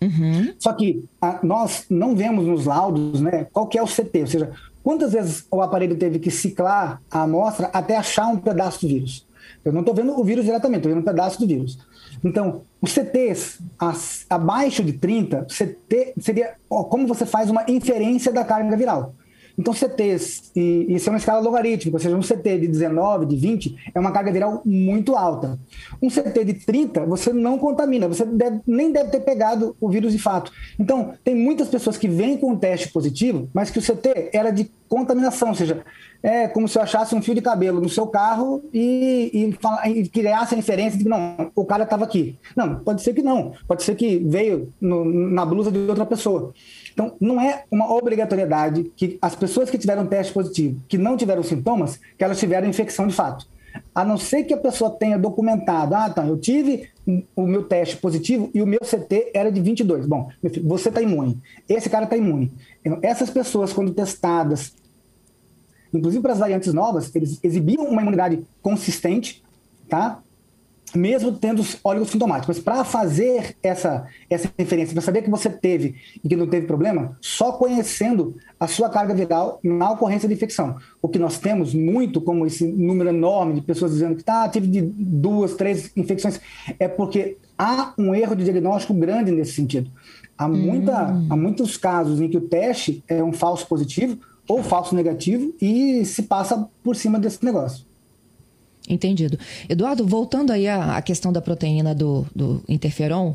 Uhum. 0.00 0.54
Só 0.58 0.72
que 0.72 1.04
a, 1.20 1.40
nós 1.42 1.84
não 1.88 2.16
vemos 2.16 2.46
nos 2.46 2.66
laudos 2.66 3.20
né, 3.20 3.46
qual 3.52 3.66
que 3.66 3.78
é 3.78 3.82
o 3.82 3.86
CT, 3.86 4.20
ou 4.20 4.26
seja, 4.26 4.50
quantas 4.82 5.12
vezes 5.12 5.46
o 5.50 5.60
aparelho 5.62 5.96
teve 5.96 6.18
que 6.18 6.30
ciclar 6.30 7.00
a 7.10 7.22
amostra 7.22 7.70
até 7.72 7.96
achar 7.96 8.26
um 8.28 8.36
pedaço 8.36 8.82
do 8.82 8.88
vírus. 8.88 9.26
Eu 9.64 9.72
não 9.72 9.80
estou 9.80 9.94
vendo 9.94 10.18
o 10.18 10.24
vírus 10.24 10.44
diretamente, 10.44 10.78
estou 10.78 10.92
vendo 10.92 11.00
um 11.00 11.04
pedaço 11.04 11.40
do 11.40 11.46
vírus. 11.46 11.78
Então, 12.22 12.62
os 12.80 12.92
CTs 12.92 13.58
as, 13.78 14.26
abaixo 14.28 14.82
de 14.82 14.92
30, 14.94 15.46
CT 15.46 16.14
seria 16.20 16.54
como 16.68 17.06
você 17.06 17.24
faz 17.26 17.50
uma 17.50 17.64
inferência 17.68 18.32
da 18.32 18.44
carga 18.44 18.76
viral. 18.76 19.14
Então, 19.58 19.72
CTs, 19.72 20.50
e 20.54 20.94
isso 20.94 21.08
é 21.08 21.12
uma 21.12 21.18
escala 21.18 21.40
logarítmica, 21.40 21.96
ou 21.96 22.00
seja, 22.00 22.16
um 22.16 22.20
CT 22.20 22.58
de 22.60 22.68
19, 22.68 23.26
de 23.26 23.36
20, 23.36 23.92
é 23.94 24.00
uma 24.00 24.10
carga 24.10 24.32
viral 24.32 24.62
muito 24.64 25.14
alta. 25.14 25.58
Um 26.02 26.08
CT 26.08 26.44
de 26.44 26.54
30, 26.54 27.06
você 27.06 27.32
não 27.32 27.58
contamina, 27.58 28.08
você 28.08 28.24
deve, 28.24 28.60
nem 28.66 28.90
deve 28.90 29.10
ter 29.10 29.20
pegado 29.20 29.76
o 29.80 29.88
vírus 29.88 30.12
de 30.12 30.18
fato. 30.18 30.50
Então, 30.78 31.14
tem 31.22 31.34
muitas 31.34 31.68
pessoas 31.68 31.96
que 31.96 32.08
vêm 32.08 32.36
com 32.36 32.52
um 32.52 32.56
teste 32.56 32.88
positivo, 32.88 33.48
mas 33.54 33.70
que 33.70 33.78
o 33.78 33.82
CT 33.82 34.30
era 34.32 34.50
de 34.50 34.70
contaminação, 34.88 35.48
ou 35.48 35.54
seja, 35.54 35.84
é 36.22 36.48
como 36.48 36.66
se 36.66 36.78
eu 36.78 36.82
achasse 36.82 37.14
um 37.14 37.22
fio 37.22 37.34
de 37.34 37.42
cabelo 37.42 37.80
no 37.80 37.88
seu 37.88 38.06
carro 38.06 38.64
e, 38.72 39.30
e, 39.32 39.90
e 39.90 40.08
criasse 40.08 40.54
a 40.54 40.58
inferência 40.58 40.96
de 40.98 41.04
que 41.04 41.10
não, 41.10 41.50
o 41.54 41.64
cara 41.64 41.84
estava 41.84 42.04
aqui. 42.04 42.38
Não, 42.56 42.76
pode 42.80 43.02
ser 43.02 43.12
que 43.12 43.22
não, 43.22 43.52
pode 43.66 43.82
ser 43.82 43.94
que 43.94 44.18
veio 44.18 44.72
no, 44.80 45.04
na 45.04 45.44
blusa 45.44 45.70
de 45.70 45.78
outra 45.78 46.06
pessoa. 46.06 46.52
Então, 46.92 47.14
não 47.20 47.40
é 47.40 47.64
uma 47.70 47.92
obrigatoriedade 47.92 48.90
que 48.96 49.18
as 49.20 49.34
pessoas 49.34 49.68
que 49.68 49.76
tiveram 49.76 50.06
teste 50.06 50.32
positivo, 50.32 50.80
que 50.88 50.96
não 50.96 51.16
tiveram 51.16 51.42
sintomas, 51.42 52.00
que 52.16 52.24
elas 52.24 52.38
tiveram 52.38 52.68
infecção 52.68 53.06
de 53.06 53.14
fato. 53.14 53.46
A 53.94 54.04
não 54.04 54.16
ser 54.16 54.44
que 54.44 54.54
a 54.54 54.58
pessoa 54.58 54.90
tenha 54.90 55.18
documentado, 55.18 55.94
ah, 55.94 56.08
então, 56.10 56.26
eu 56.26 56.38
tive 56.38 56.88
o 57.36 57.46
meu 57.46 57.64
teste 57.64 57.96
positivo 57.98 58.50
e 58.54 58.62
o 58.62 58.66
meu 58.66 58.80
CT 58.80 59.30
era 59.34 59.50
de 59.50 59.60
22. 59.60 60.06
Bom, 60.06 60.30
filho, 60.40 60.66
você 60.66 60.88
está 60.88 61.02
imune. 61.02 61.40
Esse 61.68 61.90
cara 61.90 62.04
está 62.04 62.16
imune. 62.16 62.52
Então, 62.84 62.98
essas 63.02 63.30
pessoas, 63.30 63.72
quando 63.72 63.92
testadas, 63.92 64.74
inclusive 65.92 66.22
para 66.22 66.32
as 66.32 66.38
variantes 66.38 66.72
novas, 66.72 67.14
eles 67.14 67.38
exibiam 67.42 67.84
uma 67.84 68.00
imunidade 68.00 68.44
consistente, 68.62 69.42
tá? 69.88 70.22
Mesmo 70.94 71.32
tendo 71.32 71.64
óleo 71.82 72.04
sintomático. 72.06 72.48
Mas 72.48 72.58
para 72.58 72.84
fazer 72.84 73.56
essa, 73.62 74.06
essa 74.30 74.50
referência, 74.58 74.94
para 74.94 75.02
saber 75.02 75.22
que 75.22 75.30
você 75.30 75.50
teve 75.50 75.96
e 76.22 76.28
que 76.28 76.36
não 76.36 76.46
teve 76.46 76.66
problema, 76.66 77.16
só 77.20 77.52
conhecendo 77.52 78.36
a 78.58 78.66
sua 78.66 78.88
carga 78.88 79.14
viral 79.14 79.58
na 79.62 79.90
ocorrência 79.90 80.28
de 80.28 80.34
infecção. 80.34 80.76
O 81.02 81.08
que 81.08 81.18
nós 81.18 81.38
temos 81.38 81.74
muito, 81.74 82.20
como 82.20 82.46
esse 82.46 82.66
número 82.66 83.10
enorme 83.10 83.54
de 83.54 83.60
pessoas 83.60 83.92
dizendo 83.92 84.16
que 84.16 84.24
tá, 84.24 84.48
tive 84.48 84.66
de 84.66 84.80
duas, 84.82 85.54
três 85.54 85.90
infecções, 85.96 86.40
é 86.78 86.88
porque 86.88 87.36
há 87.58 87.92
um 87.98 88.14
erro 88.14 88.36
de 88.36 88.44
diagnóstico 88.44 88.94
grande 88.94 89.30
nesse 89.30 89.52
sentido. 89.52 89.90
Há, 90.36 90.48
muita, 90.48 91.10
hum. 91.10 91.26
há 91.30 91.36
muitos 91.36 91.76
casos 91.76 92.20
em 92.20 92.28
que 92.28 92.36
o 92.36 92.42
teste 92.42 93.02
é 93.08 93.22
um 93.22 93.32
falso 93.32 93.66
positivo 93.66 94.18
ou 94.48 94.62
falso 94.62 94.94
negativo 94.94 95.54
e 95.60 96.04
se 96.04 96.22
passa 96.22 96.68
por 96.82 96.96
cima 96.96 97.18
desse 97.18 97.44
negócio. 97.44 97.84
Entendido. 98.86 99.38
Eduardo, 99.66 100.06
voltando 100.06 100.50
aí 100.50 100.68
à, 100.68 101.00
questão 101.00 101.32
da 101.32 101.40
proteína 101.40 101.94
do, 101.94 102.26
do 102.36 102.62
interferon, 102.68 103.34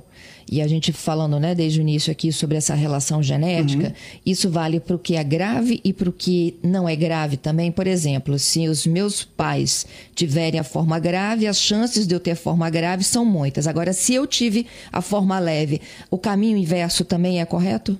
e 0.51 0.61
a 0.61 0.67
gente 0.67 0.91
falando 0.91 1.39
né, 1.39 1.53
desde 1.53 1.79
o 1.79 1.81
início 1.81 2.11
aqui 2.11 2.31
sobre 2.31 2.57
essa 2.57 2.73
relação 2.73 3.21
genética, 3.21 3.87
uhum. 3.87 3.93
isso 4.25 4.49
vale 4.49 4.79
para 4.79 4.95
o 4.95 4.99
que 4.99 5.15
é 5.15 5.23
grave 5.23 5.79
e 5.83 5.93
para 5.93 6.09
o 6.09 6.13
que 6.13 6.55
não 6.63 6.89
é 6.89 6.95
grave 6.95 7.37
também. 7.37 7.71
Por 7.71 7.85
exemplo, 7.87 8.37
se 8.37 8.67
os 8.67 8.85
meus 8.85 9.23
pais 9.23 9.85
tiverem 10.15 10.59
a 10.59 10.63
forma 10.63 10.97
grave, 10.99 11.45
as 11.45 11.59
chances 11.59 12.07
de 12.07 12.15
eu 12.15 12.19
ter 12.19 12.35
forma 12.35 12.69
grave 12.69 13.03
são 13.03 13.23
muitas. 13.23 13.67
Agora, 13.67 13.93
se 13.93 14.13
eu 14.13 14.25
tive 14.25 14.65
a 14.91 15.01
forma 15.01 15.37
leve, 15.39 15.81
o 16.09 16.17
caminho 16.17 16.57
inverso 16.57 17.05
também 17.05 17.41
é 17.41 17.45
correto? 17.45 17.97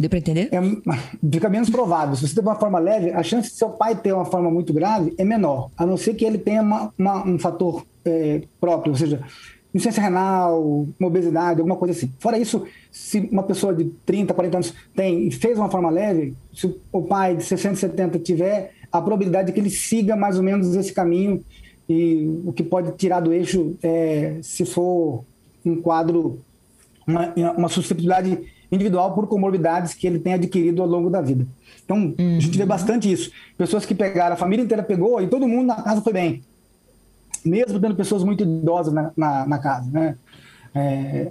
Deu 0.00 0.08
para 0.08 0.18
entender? 0.18 0.48
É, 0.50 0.60
fica 1.30 1.48
menos 1.50 1.68
provável. 1.68 2.16
Se 2.16 2.26
você 2.26 2.34
tem 2.34 2.42
uma 2.42 2.54
forma 2.54 2.78
leve, 2.78 3.10
a 3.10 3.22
chance 3.22 3.50
de 3.50 3.54
seu 3.54 3.68
pai 3.68 3.94
ter 3.94 4.14
uma 4.14 4.24
forma 4.24 4.50
muito 4.50 4.72
grave 4.72 5.14
é 5.18 5.24
menor, 5.24 5.70
a 5.76 5.84
não 5.84 5.96
ser 5.98 6.14
que 6.14 6.24
ele 6.24 6.38
tenha 6.38 6.62
uma, 6.62 6.92
uma, 6.98 7.26
um 7.26 7.38
fator 7.38 7.84
é, 8.04 8.40
próprio, 8.58 8.92
ou 8.92 8.98
seja, 8.98 9.20
insuficiência 9.74 10.02
renal, 10.02 10.86
obesidade, 11.00 11.60
alguma 11.60 11.76
coisa 11.76 11.92
assim. 11.92 12.10
Fora 12.18 12.38
isso, 12.38 12.64
se 12.90 13.28
uma 13.30 13.42
pessoa 13.42 13.74
de 13.74 13.84
30, 14.06 14.32
40 14.32 14.56
anos 14.56 14.74
tem 14.94 15.28
e 15.28 15.30
fez 15.30 15.58
uma 15.58 15.68
forma 15.68 15.90
leve, 15.90 16.34
se 16.54 16.74
o 16.90 17.02
pai 17.02 17.36
de 17.36 17.44
60, 17.44 17.76
70 17.76 18.18
tiver, 18.20 18.72
a 18.90 19.02
probabilidade 19.02 19.50
é 19.50 19.52
que 19.52 19.60
ele 19.60 19.70
siga 19.70 20.16
mais 20.16 20.38
ou 20.38 20.42
menos 20.42 20.74
esse 20.74 20.92
caminho 20.92 21.44
e 21.88 22.40
o 22.46 22.52
que 22.52 22.62
pode 22.62 22.92
tirar 22.92 23.20
do 23.20 23.32
eixo 23.32 23.76
é 23.82 24.38
se 24.42 24.64
for 24.64 25.24
um 25.64 25.76
quadro, 25.76 26.40
uma, 27.06 27.34
uma 27.56 27.68
suscetibilidade 27.68 28.38
individual 28.70 29.14
por 29.14 29.26
comorbidades 29.26 29.94
que 29.94 30.06
ele 30.06 30.18
tem 30.18 30.34
adquirido 30.34 30.82
ao 30.82 30.88
longo 30.88 31.10
da 31.10 31.20
vida. 31.20 31.46
Então, 31.84 32.14
uhum. 32.18 32.36
a 32.36 32.40
gente 32.40 32.56
vê 32.56 32.62
uhum. 32.62 32.68
bastante 32.68 33.10
isso. 33.10 33.30
Pessoas 33.58 33.84
que 33.84 33.94
pegaram, 33.94 34.34
a 34.34 34.38
família 34.38 34.64
inteira 34.64 34.82
pegou 34.82 35.20
e 35.20 35.26
todo 35.26 35.48
mundo 35.48 35.66
na 35.66 35.82
casa 35.82 36.00
foi 36.00 36.12
bem. 36.12 36.42
Mesmo 37.44 37.80
tendo 37.80 37.94
pessoas 37.94 38.22
muito 38.22 38.42
idosas 38.42 38.92
na, 38.92 39.10
na, 39.16 39.46
na 39.46 39.58
casa, 39.58 39.90
né? 39.90 40.16
É, 40.72 41.30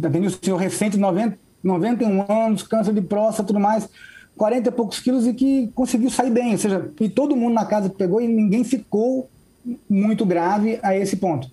tá 0.00 0.08
vendo 0.08 0.26
o 0.26 0.30
senhor 0.30 0.56
recente, 0.56 0.96
90, 0.96 1.36
91 1.64 2.30
anos, 2.30 2.62
câncer 2.62 2.94
de 2.94 3.00
próstata 3.00 3.48
tudo 3.48 3.58
mais, 3.58 3.88
40 4.36 4.68
e 4.68 4.72
poucos 4.72 5.00
quilos 5.00 5.26
e 5.26 5.34
que 5.34 5.68
conseguiu 5.74 6.10
sair 6.10 6.30
bem. 6.30 6.52
Ou 6.52 6.58
seja, 6.58 6.88
e 7.00 7.08
todo 7.08 7.34
mundo 7.34 7.54
na 7.54 7.64
casa 7.64 7.90
pegou 7.90 8.20
e 8.20 8.28
ninguém 8.28 8.62
ficou 8.62 9.28
muito 9.88 10.24
grave 10.24 10.78
a 10.82 10.96
esse 10.96 11.16
ponto. 11.16 11.50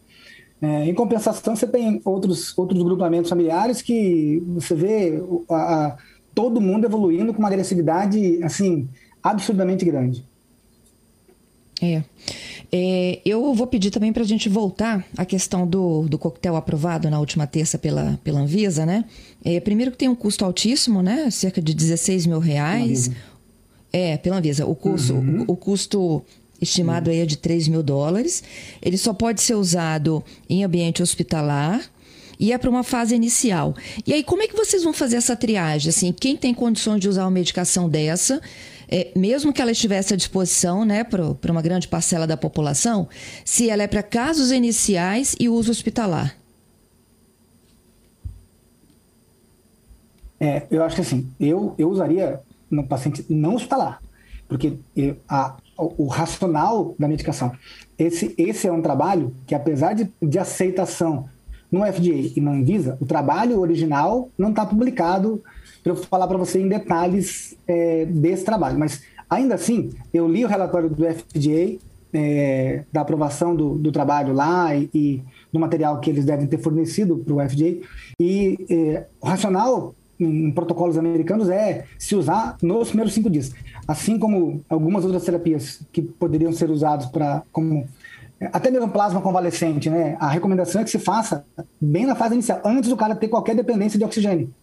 É, 0.66 0.90
em 0.90 0.94
compensação, 0.96 1.56
você 1.56 1.68
tem 1.68 2.02
outros, 2.04 2.58
outros 2.58 2.82
grupamentos 2.82 3.30
familiares 3.30 3.84
que 3.84 4.42
você 4.48 4.74
vê 4.74 5.24
a, 5.48 5.56
a, 5.56 5.98
todo 6.34 6.60
mundo 6.60 6.86
evoluindo 6.86 7.32
com 7.32 7.40
uma 7.40 7.48
agressividade 7.48 8.44
assim 8.44 8.90
absurdamente 9.22 9.86
grande. 9.86 10.26
É. 11.80 12.04
é 12.72 13.22
eu 13.24 13.54
vou 13.54 13.68
pedir 13.68 13.92
também 13.92 14.12
para 14.12 14.24
a 14.24 14.26
gente 14.26 14.50
voltar 14.50 15.06
à 15.16 15.24
questão 15.24 15.68
do, 15.68 16.08
do 16.08 16.18
coquetel 16.18 16.56
aprovado 16.56 17.12
na 17.12 17.20
última 17.20 17.46
terça 17.46 17.78
pela, 17.78 18.20
pela 18.24 18.40
Anvisa, 18.40 18.88
né? 18.88 19.06
É, 19.44 19.60
primeiro 19.60 19.92
que 19.92 19.98
tem 20.00 20.10
um 20.10 20.16
custo 20.16 20.44
altíssimo, 20.44 21.04
né? 21.04 21.30
Cerca 21.30 21.62
de 21.62 21.76
16 21.76 22.26
mil 22.26 22.40
reais. 22.40 23.12
É, 23.94 24.18
pela 24.18 24.38
Anvisa. 24.38 24.66
O 24.66 24.76
custo, 24.76 25.14
uhum. 25.14 25.46
o, 25.48 25.54
o 25.54 25.56
custo 25.56 26.24
estimado 26.62 27.10
aí 27.10 27.20
é 27.20 27.26
de 27.26 27.38
3 27.38 27.68
mil 27.68 27.84
dólares. 27.84 28.44
Ele 28.82 28.98
só 28.98 29.14
pode 29.14 29.42
ser 29.42 29.56
usado 29.56 30.24
em 30.50 30.64
ambiente 30.64 31.04
hospitalar 31.04 31.82
e 32.40 32.52
é 32.52 32.58
para 32.58 32.70
uma 32.70 32.84
fase 32.84 33.16
inicial. 33.16 33.76
E 34.06 34.14
aí, 34.14 34.24
como 34.24 34.42
é 34.42 34.48
que 34.48 34.56
vocês 34.56 34.84
vão 34.84 34.94
fazer 34.94 35.18
essa 35.18 35.36
triagem? 35.36 35.90
Assim, 35.90 36.12
quem 36.12 36.36
tem 36.36 36.54
condições 36.54 37.00
de 37.00 37.10
usar 37.10 37.24
uma 37.24 37.32
medicação 37.32 37.90
dessa, 37.90 38.42
é, 38.88 39.12
mesmo 39.16 39.54
que 39.54 39.62
ela 39.62 39.72
estivesse 39.72 40.14
à 40.14 40.18
disposição 40.18 40.86
né, 40.86 41.04
para 41.04 41.52
uma 41.52 41.62
grande 41.62 41.88
parcela 41.88 42.28
da 42.28 42.38
população, 42.38 43.08
se 43.44 43.70
ela 43.70 43.84
é 43.84 43.88
para 43.88 44.04
casos 44.04 44.52
iniciais 44.52 45.36
e 45.40 45.50
uso 45.50 45.72
hospitalar? 45.72 46.36
É, 50.40 50.64
eu 50.70 50.84
acho 50.84 50.96
que 50.96 51.02
assim, 51.02 51.32
eu, 51.40 51.74
eu 51.78 51.90
usaria 51.90 52.42
no 52.70 52.86
paciente 52.86 53.26
não 53.30 53.56
hospitalar, 53.56 54.02
porque 54.50 54.78
a, 55.30 55.56
o, 55.78 56.08
racional 56.08 56.96
da 56.98 57.08
medicação. 57.08 57.52
Esse, 57.98 58.34
esse 58.38 58.68
é 58.68 58.72
um 58.72 58.82
trabalho 58.82 59.34
que, 59.46 59.56
apesar 59.56 59.94
de, 59.94 60.12
de 60.22 60.40
aceitação 60.40 61.26
no 61.72 61.86
FDA 61.86 62.32
e 62.36 62.42
na 62.42 62.52
Anvisa, 62.52 62.98
o 63.02 63.06
trabalho 63.06 63.60
original 63.60 64.30
não 64.38 64.50
está 64.50 64.66
publicado 64.66 65.44
para 65.84 65.92
eu 65.92 65.96
falar 65.96 66.28
para 66.28 66.38
você 66.38 66.60
em 66.60 66.68
detalhes 66.68 67.58
é, 67.68 68.06
desse 68.06 68.46
trabalho. 68.46 68.80
Mas, 68.80 69.04
ainda 69.30 69.56
assim, 69.56 69.92
eu 70.14 70.28
li 70.28 70.46
o 70.46 70.48
relatório 70.48 70.90
do 70.90 71.04
FDA, 71.04 71.78
é, 72.14 72.84
da 72.92 73.02
aprovação 73.02 73.56
do, 73.56 73.76
do 73.76 73.92
trabalho 73.92 74.34
lá 74.34 74.74
e, 74.76 74.90
e, 74.94 75.24
do 75.52 75.60
material 75.60 76.00
que 76.00 76.10
eles 76.10 76.24
devem 76.24 76.48
ter 76.48 76.58
fornecido 76.58 77.18
para 77.18 77.34
o 77.34 77.50
FDA, 77.50 77.86
e 78.20 78.66
é, 78.70 79.06
o 79.20 79.28
racional 79.28 79.94
em 80.20 80.52
protocolos 80.52 80.98
americanos 80.98 81.50
é 81.50 81.86
se 81.98 82.16
usar 82.16 82.58
nos 82.62 82.90
primeiros 82.90 83.14
cinco 83.14 83.30
dias. 83.30 83.52
Assim 83.88 84.18
como 84.18 84.64
algumas 84.70 85.04
outras 85.04 85.24
terapias 85.24 85.82
que 85.92 86.02
poderiam 86.02 86.52
ser 86.52 86.70
usadas 86.70 87.06
para 87.08 87.44
como 87.52 87.88
até 88.52 88.70
mesmo 88.70 88.90
plasma 88.90 89.22
convalescente, 89.22 89.90
né? 89.90 90.18
A 90.20 90.28
recomendação 90.28 90.82
é 90.82 90.84
que 90.84 90.90
se 90.90 91.00
faça 91.00 91.46
bem 91.80 92.06
na 92.06 92.16
fase 92.16 92.34
inicial, 92.34 92.62
antes 92.66 92.90
do 92.90 92.98
cara 92.98 93.16
ter 93.16 93.28
qualquer 93.28 93.56
dependência 93.56 93.98
de 93.98 94.04
oxigênio. 94.04 94.54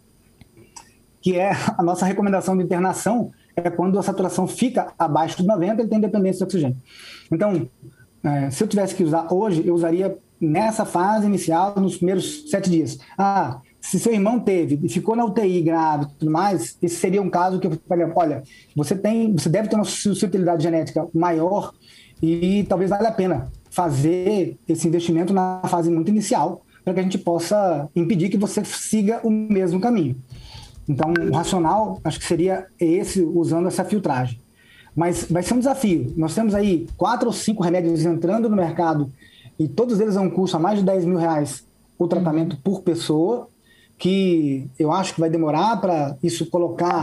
Que 1.21 1.39
é 1.39 1.53
a 1.79 1.83
nossa 1.83 2.05
recomendação 2.05 2.57
de 2.57 2.63
internação, 2.63 3.33
é 3.57 3.71
quando 3.71 3.99
a 3.99 4.03
saturação 4.03 4.47
fica 4.47 4.93
abaixo 4.99 5.39
de 5.39 5.47
90, 5.47 5.83
ele 5.83 5.89
tem 5.89 6.01
dependência 6.01 6.39
de 6.39 6.45
oxigênio. 6.45 6.77
Então, 7.31 7.69
é, 8.23 8.51
se 8.51 8.63
eu 8.63 8.69
tivesse 8.69 8.95
que 8.95 9.05
usar 9.05 9.33
hoje, 9.33 9.67
eu 9.67 9.75
usaria 9.75 10.17
nessa 10.41 10.85
fase 10.85 11.27
inicial, 11.27 11.75
nos 11.77 11.97
primeiros 11.97 12.51
sete 12.51 12.69
dias. 12.69 12.99
Ah, 13.17 13.61
se 13.83 13.99
seu 13.99 14.15
irmão 14.15 14.39
teve 14.39 14.79
e 14.81 14.89
ficou 14.89 15.17
na 15.17 15.25
UTI 15.25 15.61
grave 15.61 16.05
e 16.05 16.19
tudo 16.19 16.31
mais, 16.31 16.79
esse 16.81 16.95
seria 16.95 17.21
um 17.21 17.29
caso 17.29 17.59
que 17.59 17.67
eu 17.67 17.73
falei, 17.89 18.07
olha, 18.15 18.43
você 18.77 18.95
tem, 18.95 19.33
você 19.33 19.49
deve 19.49 19.69
ter 19.69 19.75
uma 19.75 19.85
suscetibilidade 19.85 20.63
genética 20.63 21.07
maior 21.13 21.75
e 22.23 22.65
talvez 22.69 22.89
valha 22.89 23.09
a 23.09 23.13
pena 23.13 23.51
fazer 23.69 24.57
esse 24.69 24.87
investimento 24.87 25.35
na 25.35 25.61
fase 25.65 25.91
muito 25.91 26.11
inicial 26.11 26.65
para 26.85 26.95
que 26.95 27.01
a 27.01 27.03
gente 27.03 27.19
possa 27.19 27.89
impedir 27.95 28.29
que 28.29 28.39
você 28.39 28.65
siga 28.65 29.21
o 29.25 29.31
mesmo 29.31 29.81
caminho. 29.81 30.17
Então, 30.89 31.13
o 31.13 31.35
racional, 31.35 32.01
acho 32.05 32.21
que 32.21 32.25
seria 32.25 32.67
esse, 32.79 33.21
usando 33.21 33.67
essa 33.67 33.85
filtragem. 33.85 34.39
Mas 34.95 35.27
vai 35.29 35.43
ser 35.43 35.55
um 35.55 35.59
desafio. 35.59 36.13
Nós 36.17 36.35
temos 36.35 36.55
aí 36.55 36.87
quatro 36.97 37.27
ou 37.27 37.33
cinco 37.33 37.63
remédios 37.63 38.05
entrando 38.05 38.49
no 38.49 38.57
mercado 38.57 39.11
e 39.59 39.67
todos 39.67 39.99
eles 39.99 40.17
a 40.17 40.21
um 40.21 40.31
custo 40.31 40.57
a 40.57 40.61
mais 40.61 40.79
de 40.79 40.85
10 40.85 41.05
mil 41.05 41.19
reais 41.19 41.65
o 41.99 42.07
tratamento 42.07 42.57
por 42.59 42.83
pessoa 42.83 43.49
que 44.03 44.69
eu 44.81 44.91
acho 44.91 45.15
que 45.15 45.21
vai 45.21 45.31
demorar 45.31 45.81
para 45.81 46.17
isso 46.21 46.47
colocar 46.47 47.03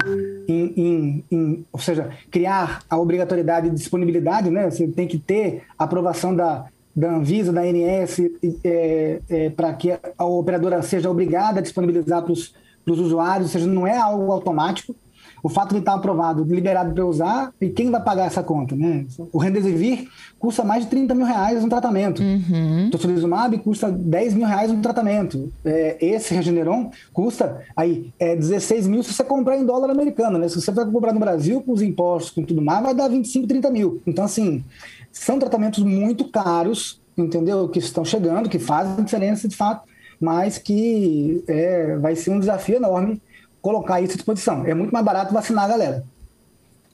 em, 0.50 0.74
em, 0.76 1.26
em, 1.32 1.66
ou 1.72 1.80
seja, 1.80 2.10
criar 2.30 2.82
a 2.90 2.98
obrigatoriedade 2.98 3.70
de 3.70 3.76
disponibilidade, 3.78 4.50
né? 4.50 4.70
Você 4.70 4.86
tem 4.86 5.08
que 5.08 5.18
ter 5.18 5.64
aprovação 5.78 6.36
da, 6.36 6.66
da 6.94 7.16
Anvisa, 7.16 7.54
da 7.54 7.62
ANS, 7.62 8.20
é, 8.66 9.22
é, 9.30 9.50
para 9.50 9.74
que 9.76 9.98
a 10.18 10.26
operadora 10.26 10.82
seja 10.82 11.10
obrigada 11.10 11.60
a 11.60 11.64
disponibilizar 11.64 12.22
para 12.22 12.34
os 12.34 12.54
usuários, 12.86 13.48
ou 13.48 13.54
seja, 13.54 13.66
não 13.66 13.88
é 13.88 13.98
algo 13.98 14.30
automático 14.34 14.94
o 15.42 15.50
fato 15.50 15.74
de 15.74 15.80
estar 15.80 15.94
aprovado, 15.94 16.44
liberado 16.44 16.94
para 16.94 17.06
usar, 17.06 17.54
e 17.60 17.70
quem 17.70 17.90
vai 17.90 18.02
pagar 18.02 18.26
essa 18.26 18.44
conta, 18.44 18.76
né? 18.76 19.06
O 19.32 19.38
Rendesivir 19.38 20.08
custa 20.38 20.64
mais 20.64 20.84
de 20.84 20.90
30 20.90 21.16
mil 21.16 21.26
reais 21.26 21.64
um 21.64 21.70
tratamento. 21.70 22.22
Uhum. 22.22 22.90
Tocilizumab 22.92 23.58
custa 23.60 23.92
10 23.92 24.34
mil 24.34 24.48
reais 24.48 24.72
um 24.72 24.82
tratamento. 24.82 25.52
É, 25.64 25.98
esse 26.00 26.34
Regeneron 26.34 26.92
custa 27.14 27.62
aí 27.76 28.12
é, 28.20 28.36
16 28.36 28.88
mil 28.88 29.04
se 29.04 29.14
você 29.14 29.24
comprar 29.24 29.58
em 29.58 29.66
dólar 29.66 29.90
americano, 29.90 30.38
né? 30.38 30.48
Se 30.48 30.60
você 30.60 30.72
vai 30.72 30.86
comprar 30.86 31.14
no 31.14 31.20
Brasil, 31.20 31.62
com 31.62 31.72
os 31.72 31.82
impostos, 31.82 32.32
com 32.32 32.44
tudo 32.44 32.62
mais, 32.62 32.84
vai 32.84 32.94
dar 32.94 33.08
25, 33.08 33.48
30 33.48 33.70
mil. 33.70 34.02
Então, 34.06 34.26
assim, 34.26 34.64
são 35.12 35.40
tratamentos 35.40 35.84
muito 35.84 36.30
caros, 36.30 37.02
entendeu? 37.18 37.68
Que 37.68 37.80
estão 37.80 38.06
chegando, 38.06 38.50
que 38.50 38.60
fazem 38.60 39.04
diferença 39.04 39.48
de 39.48 39.56
fato, 39.56 39.88
mas 40.20 40.58
que 40.58 41.44
é, 41.48 41.98
vai 41.98 42.16
ser 42.16 42.32
um 42.32 42.40
desafio 42.40 42.76
enorme 42.76 43.22
colocar 43.62 44.02
isso 44.02 44.14
à 44.14 44.16
disposição. 44.16 44.66
É 44.66 44.74
muito 44.74 44.92
mais 44.92 45.06
barato 45.06 45.34
vacinar 45.34 45.66
a 45.66 45.68
galera. 45.68 46.04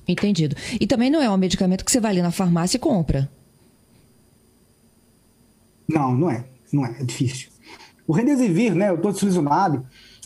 Entendido. 0.07 0.55
E 0.79 0.85
também 0.85 1.09
não 1.09 1.21
é 1.21 1.29
um 1.29 1.37
medicamento 1.37 1.83
que 1.83 1.91
você 1.91 1.99
vai 1.99 2.11
ali 2.11 2.21
na 2.21 2.31
farmácia 2.31 2.77
e 2.77 2.79
compra. 2.79 3.29
Não, 5.87 6.13
não 6.13 6.29
é. 6.29 6.43
Não 6.71 6.85
é, 6.85 6.95
é 6.99 7.03
difícil. 7.03 7.49
O 8.07 8.13
Remdesivir, 8.13 8.75
né, 8.75 8.91
o 8.91 8.97
tocilizumab, 8.97 9.81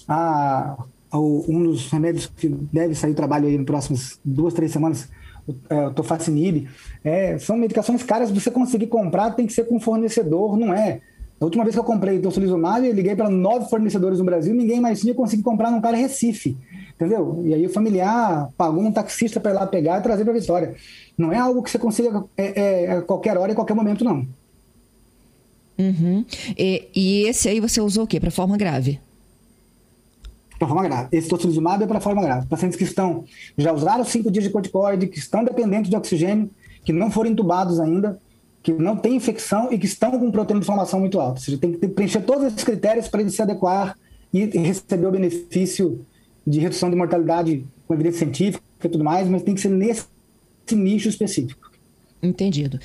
a, 0.07 0.75
a, 1.11 1.19
um 1.19 1.63
dos 1.63 1.89
remédios 1.89 2.27
que 2.27 2.49
deve 2.49 2.95
sair 2.95 3.11
do 3.11 3.15
trabalho 3.15 3.47
aí 3.47 3.57
nas 3.57 3.65
próximas 3.65 4.19
duas, 4.23 4.53
três 4.53 4.71
semanas, 4.71 5.07
o, 5.47 5.55
é, 5.69 5.87
o 5.87 5.93
tofacitinib, 5.93 6.67
é, 7.03 7.37
são 7.39 7.57
medicações 7.57 8.03
caras, 8.03 8.31
você 8.31 8.51
conseguir 8.51 8.87
comprar 8.87 9.31
tem 9.31 9.47
que 9.47 9.53
ser 9.53 9.65
com 9.65 9.79
fornecedor, 9.79 10.57
não 10.57 10.73
é? 10.73 11.01
A 11.39 11.45
última 11.45 11.63
vez 11.63 11.73
que 11.73 11.79
eu 11.79 11.85
comprei 11.85 12.19
tocilizumab, 12.19 12.85
eu 12.85 12.93
liguei 12.93 13.15
para 13.15 13.29
nove 13.29 13.69
fornecedores 13.69 14.19
no 14.19 14.25
Brasil, 14.25 14.53
ninguém 14.53 14.81
mais 14.81 14.99
tinha 14.99 15.13
conseguido 15.13 15.49
comprar 15.49 15.71
num 15.71 15.79
cara 15.79 15.95
Recife, 15.95 16.57
entendeu? 16.93 17.41
E 17.45 17.53
aí 17.53 17.65
o 17.65 17.69
familiar 17.69 18.49
pagou 18.57 18.83
um 18.83 18.91
taxista 18.91 19.39
para 19.39 19.51
ir 19.51 19.53
lá 19.53 19.65
pegar 19.65 19.99
e 19.99 20.03
trazer 20.03 20.25
para 20.25 20.33
Vitória. 20.33 20.75
Não 21.17 21.31
é 21.31 21.37
algo 21.37 21.63
que 21.63 21.71
você 21.71 21.79
consiga 21.79 22.25
é, 22.35 22.61
é, 22.61 22.91
a 22.91 23.01
qualquer 23.01 23.37
hora 23.37 23.53
e 23.53 23.55
qualquer 23.55 23.73
momento, 23.73 24.03
não. 24.03 24.27
Uhum. 25.77 26.25
E, 26.57 26.89
e, 26.93 27.23
esse 27.23 27.47
aí 27.47 27.61
você 27.61 27.79
usou 27.79 28.03
o 28.03 28.07
quê? 28.07 28.19
Para 28.19 28.31
forma 28.31 28.57
grave? 28.57 28.99
Para 30.57 30.67
forma 30.67 30.83
grave. 30.83 31.07
Esse 31.13 31.29
tocilizumab 31.29 31.81
é 31.81 31.87
para 31.87 32.01
forma 32.01 32.21
grave. 32.21 32.47
Pacientes 32.47 32.77
que 32.77 32.83
estão 32.83 33.23
já 33.57 33.71
usaram 33.71 34.03
cinco 34.03 34.29
dias 34.29 34.43
de 34.43 34.49
corticoide, 34.49 35.07
que 35.07 35.19
estão 35.19 35.41
dependentes 35.41 35.89
de 35.89 35.95
oxigênio, 35.95 36.49
que 36.83 36.91
não 36.91 37.09
foram 37.09 37.29
entubados 37.29 37.79
ainda, 37.79 38.19
que 38.61 38.73
não 38.73 38.95
têm 38.95 39.15
infecção 39.15 39.71
e 39.71 39.77
que 39.77 39.85
estão 39.85 40.11
com 40.11 40.31
proteína 40.31 40.59
de 40.59 40.65
inflamação 40.65 40.99
muito 40.99 41.19
alta. 41.19 41.39
Ou 41.39 41.43
seja, 41.43 41.57
tem 41.57 41.73
que 41.73 41.87
preencher 41.87 42.21
todos 42.21 42.45
esses 42.45 42.63
critérios 42.63 43.07
para 43.07 43.21
ele 43.21 43.29
se 43.29 43.41
adequar 43.41 43.97
e 44.33 44.45
receber 44.45 45.07
o 45.07 45.11
benefício 45.11 46.05
de 46.45 46.59
redução 46.59 46.89
de 46.89 46.95
mortalidade 46.95 47.65
com 47.87 47.93
evidência 47.93 48.19
científica 48.19 48.63
e 48.83 48.89
tudo 48.89 49.03
mais, 49.03 49.27
mas 49.27 49.43
tem 49.43 49.55
que 49.55 49.61
ser 49.61 49.69
nesse 49.69 50.05
nicho 50.71 51.09
específico. 51.09 51.71
Entendido. 52.21 52.79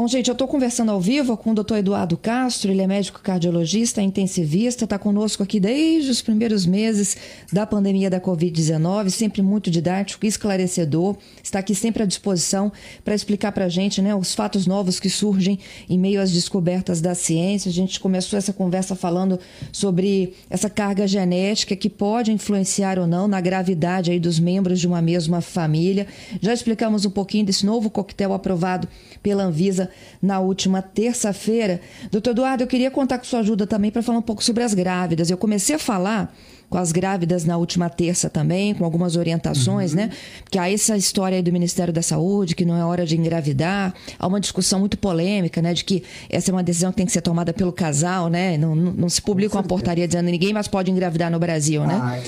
Bom, 0.00 0.06
gente, 0.06 0.28
eu 0.28 0.32
estou 0.32 0.46
conversando 0.46 0.92
ao 0.92 1.00
vivo 1.00 1.36
com 1.36 1.50
o 1.50 1.54
doutor 1.56 1.78
Eduardo 1.78 2.16
Castro, 2.16 2.70
ele 2.70 2.80
é 2.80 2.86
médico 2.86 3.20
cardiologista, 3.20 4.00
intensivista, 4.00 4.84
está 4.84 4.96
conosco 4.96 5.42
aqui 5.42 5.58
desde 5.58 6.08
os 6.08 6.22
primeiros 6.22 6.64
meses 6.64 7.16
da 7.52 7.66
pandemia 7.66 8.08
da 8.08 8.20
Covid-19, 8.20 9.10
sempre 9.10 9.42
muito 9.42 9.72
didático, 9.72 10.24
esclarecedor, 10.24 11.16
está 11.42 11.58
aqui 11.58 11.74
sempre 11.74 12.04
à 12.04 12.06
disposição 12.06 12.70
para 13.04 13.12
explicar 13.12 13.50
para 13.50 13.64
a 13.64 13.68
gente 13.68 14.00
né, 14.00 14.14
os 14.14 14.36
fatos 14.36 14.68
novos 14.68 15.00
que 15.00 15.10
surgem 15.10 15.58
em 15.90 15.98
meio 15.98 16.20
às 16.20 16.30
descobertas 16.30 17.00
da 17.00 17.16
ciência. 17.16 17.68
A 17.68 17.72
gente 17.72 17.98
começou 17.98 18.38
essa 18.38 18.52
conversa 18.52 18.94
falando 18.94 19.40
sobre 19.72 20.34
essa 20.48 20.70
carga 20.70 21.08
genética 21.08 21.74
que 21.74 21.90
pode 21.90 22.30
influenciar 22.30 23.00
ou 23.00 23.06
não 23.08 23.26
na 23.26 23.40
gravidade 23.40 24.12
aí 24.12 24.20
dos 24.20 24.38
membros 24.38 24.78
de 24.78 24.86
uma 24.86 25.02
mesma 25.02 25.40
família. 25.40 26.06
Já 26.40 26.54
explicamos 26.54 27.04
um 27.04 27.10
pouquinho 27.10 27.46
desse 27.46 27.66
novo 27.66 27.90
coquetel 27.90 28.32
aprovado 28.32 28.86
pela 29.20 29.42
Anvisa 29.42 29.87
na 30.20 30.40
última 30.40 30.82
terça-feira. 30.82 31.80
Doutor 32.10 32.30
Eduardo, 32.30 32.62
eu 32.62 32.66
queria 32.66 32.90
contar 32.90 33.18
com 33.18 33.24
sua 33.24 33.40
ajuda 33.40 33.66
também 33.66 33.90
para 33.90 34.02
falar 34.02 34.18
um 34.18 34.22
pouco 34.22 34.42
sobre 34.42 34.62
as 34.62 34.74
grávidas. 34.74 35.30
Eu 35.30 35.36
comecei 35.36 35.76
a 35.76 35.78
falar 35.78 36.34
com 36.68 36.76
as 36.76 36.92
grávidas 36.92 37.44
na 37.44 37.56
última 37.56 37.88
terça 37.88 38.28
também, 38.28 38.74
com 38.74 38.84
algumas 38.84 39.16
orientações, 39.16 39.92
uhum. 39.92 39.98
né? 39.98 40.10
Porque 40.44 40.58
há 40.58 40.70
essa 40.70 40.96
história 40.96 41.36
aí 41.36 41.42
do 41.42 41.50
Ministério 41.50 41.92
da 41.92 42.02
Saúde, 42.02 42.54
que 42.54 42.64
não 42.64 42.76
é 42.76 42.84
hora 42.84 43.06
de 43.06 43.16
engravidar. 43.16 43.94
Há 44.18 44.26
uma 44.26 44.38
discussão 44.38 44.78
muito 44.78 44.98
polêmica, 44.98 45.62
né? 45.62 45.72
De 45.72 45.84
que 45.84 46.02
essa 46.28 46.50
é 46.50 46.52
uma 46.52 46.62
decisão 46.62 46.90
que 46.90 46.98
tem 46.98 47.06
que 47.06 47.12
ser 47.12 47.22
tomada 47.22 47.52
pelo 47.52 47.72
casal, 47.72 48.28
né? 48.28 48.58
Não, 48.58 48.74
não, 48.74 48.92
não 48.92 49.08
se 49.08 49.22
publica 49.22 49.56
uma 49.56 49.62
portaria 49.62 50.06
dizendo 50.06 50.26
ninguém 50.26 50.52
mais 50.52 50.68
pode 50.68 50.90
engravidar 50.90 51.30
no 51.30 51.38
Brasil, 51.38 51.86
né? 51.86 51.98
Ah, 52.02 52.18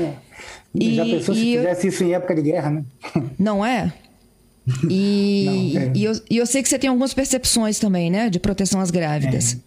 é. 0.00 0.14
E, 0.74 0.94
Já 0.94 1.04
pensou 1.04 1.34
se 1.34 1.40
tivesse 1.40 1.88
isso 1.88 2.04
em 2.04 2.14
época 2.14 2.34
de 2.34 2.42
guerra, 2.42 2.70
né? 2.70 2.84
Não 3.38 3.64
é? 3.64 3.92
E, 4.88 5.72
Não, 5.74 5.80
é. 5.80 5.92
e, 5.94 6.04
eu, 6.04 6.12
e 6.30 6.36
eu 6.36 6.46
sei 6.46 6.62
que 6.62 6.68
você 6.68 6.78
tem 6.78 6.88
algumas 6.88 7.14
percepções 7.14 7.78
também, 7.78 8.10
né? 8.10 8.28
De 8.28 8.38
proteção 8.38 8.80
às 8.80 8.90
grávidas. 8.90 9.58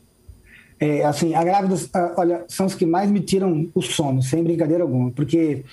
É, 0.80 1.00
é 1.00 1.06
assim, 1.06 1.34
as 1.34 1.44
grávidas, 1.44 1.90
ah, 1.94 2.14
olha, 2.18 2.46
são 2.48 2.66
os 2.66 2.76
que 2.76 2.86
mais 2.86 3.10
me 3.10 3.20
tiram 3.20 3.70
o 3.74 3.82
sono, 3.82 4.22
sem 4.22 4.44
brincadeira 4.44 4.84
alguma. 4.84 5.12
Porque 5.12 5.64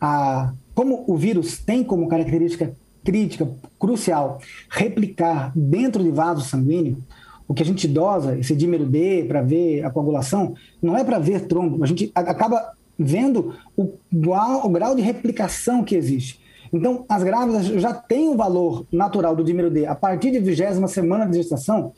a, 0.00 0.52
como 0.74 1.04
o 1.06 1.16
vírus 1.16 1.58
tem 1.58 1.82
como 1.82 2.08
característica 2.08 2.72
crítica, 3.04 3.48
crucial, 3.78 4.38
replicar 4.70 5.52
dentro 5.56 6.02
de 6.02 6.10
vaso 6.10 6.44
sanguíneo, 6.44 6.98
o 7.46 7.54
que 7.54 7.62
a 7.62 7.66
gente 7.66 7.88
dosa, 7.88 8.38
esse 8.38 8.54
dímero 8.54 8.84
D, 8.84 9.24
para 9.26 9.40
ver 9.40 9.82
a 9.82 9.90
coagulação, 9.90 10.54
não 10.82 10.96
é 10.96 11.02
para 11.02 11.18
ver 11.18 11.46
trombo. 11.46 11.82
A 11.82 11.86
gente 11.86 12.12
acaba 12.14 12.72
vendo 12.98 13.54
o, 13.74 13.94
o 14.14 14.68
grau 14.68 14.94
de 14.94 15.00
replicação 15.00 15.82
que 15.82 15.94
existe. 15.94 16.38
Então, 16.72 17.04
as 17.08 17.22
grávidas 17.22 17.66
já 17.66 17.92
têm 17.92 18.28
o 18.28 18.36
valor 18.36 18.86
natural 18.92 19.34
do 19.34 19.44
dímero 19.44 19.70
D 19.70 19.86
a 19.86 19.94
partir 19.94 20.30
de 20.30 20.38
vigésima 20.38 20.88
semana 20.88 21.26
de 21.26 21.36
gestação, 21.38 21.92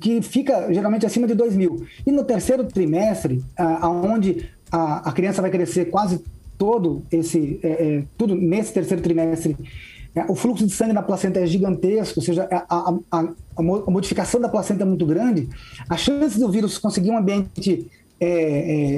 que 0.00 0.22
fica 0.22 0.72
geralmente 0.72 1.06
acima 1.06 1.26
de 1.26 1.34
2 1.34 1.56
mil. 1.56 1.84
E 2.06 2.12
no 2.12 2.24
terceiro 2.24 2.64
trimestre, 2.64 3.42
aonde 3.56 4.48
a, 4.70 5.10
criança 5.12 5.42
vai 5.42 5.50
crescer 5.50 5.86
quase 5.86 6.22
todo 6.56 7.02
esse, 7.10 7.58
é, 7.62 7.68
é, 7.68 8.04
tudo 8.16 8.34
nesse 8.34 8.72
terceiro 8.72 9.02
trimestre, 9.02 9.56
é, 10.14 10.24
o 10.28 10.34
fluxo 10.34 10.66
de 10.66 10.72
sangue 10.72 10.92
na 10.92 11.02
placenta 11.02 11.40
é 11.40 11.46
gigantesco, 11.46 12.20
ou 12.20 12.24
seja, 12.24 12.48
a, 12.50 12.64
a, 12.68 12.98
a, 13.10 13.28
a 13.56 13.90
modificação 13.90 14.40
da 14.40 14.48
placenta 14.48 14.82
é 14.82 14.86
muito 14.86 15.06
grande, 15.06 15.48
a 15.88 15.96
chance 15.96 16.38
do 16.38 16.50
vírus 16.50 16.78
conseguir 16.78 17.10
um 17.10 17.16
ambiente 17.16 17.86
é, 18.20 18.26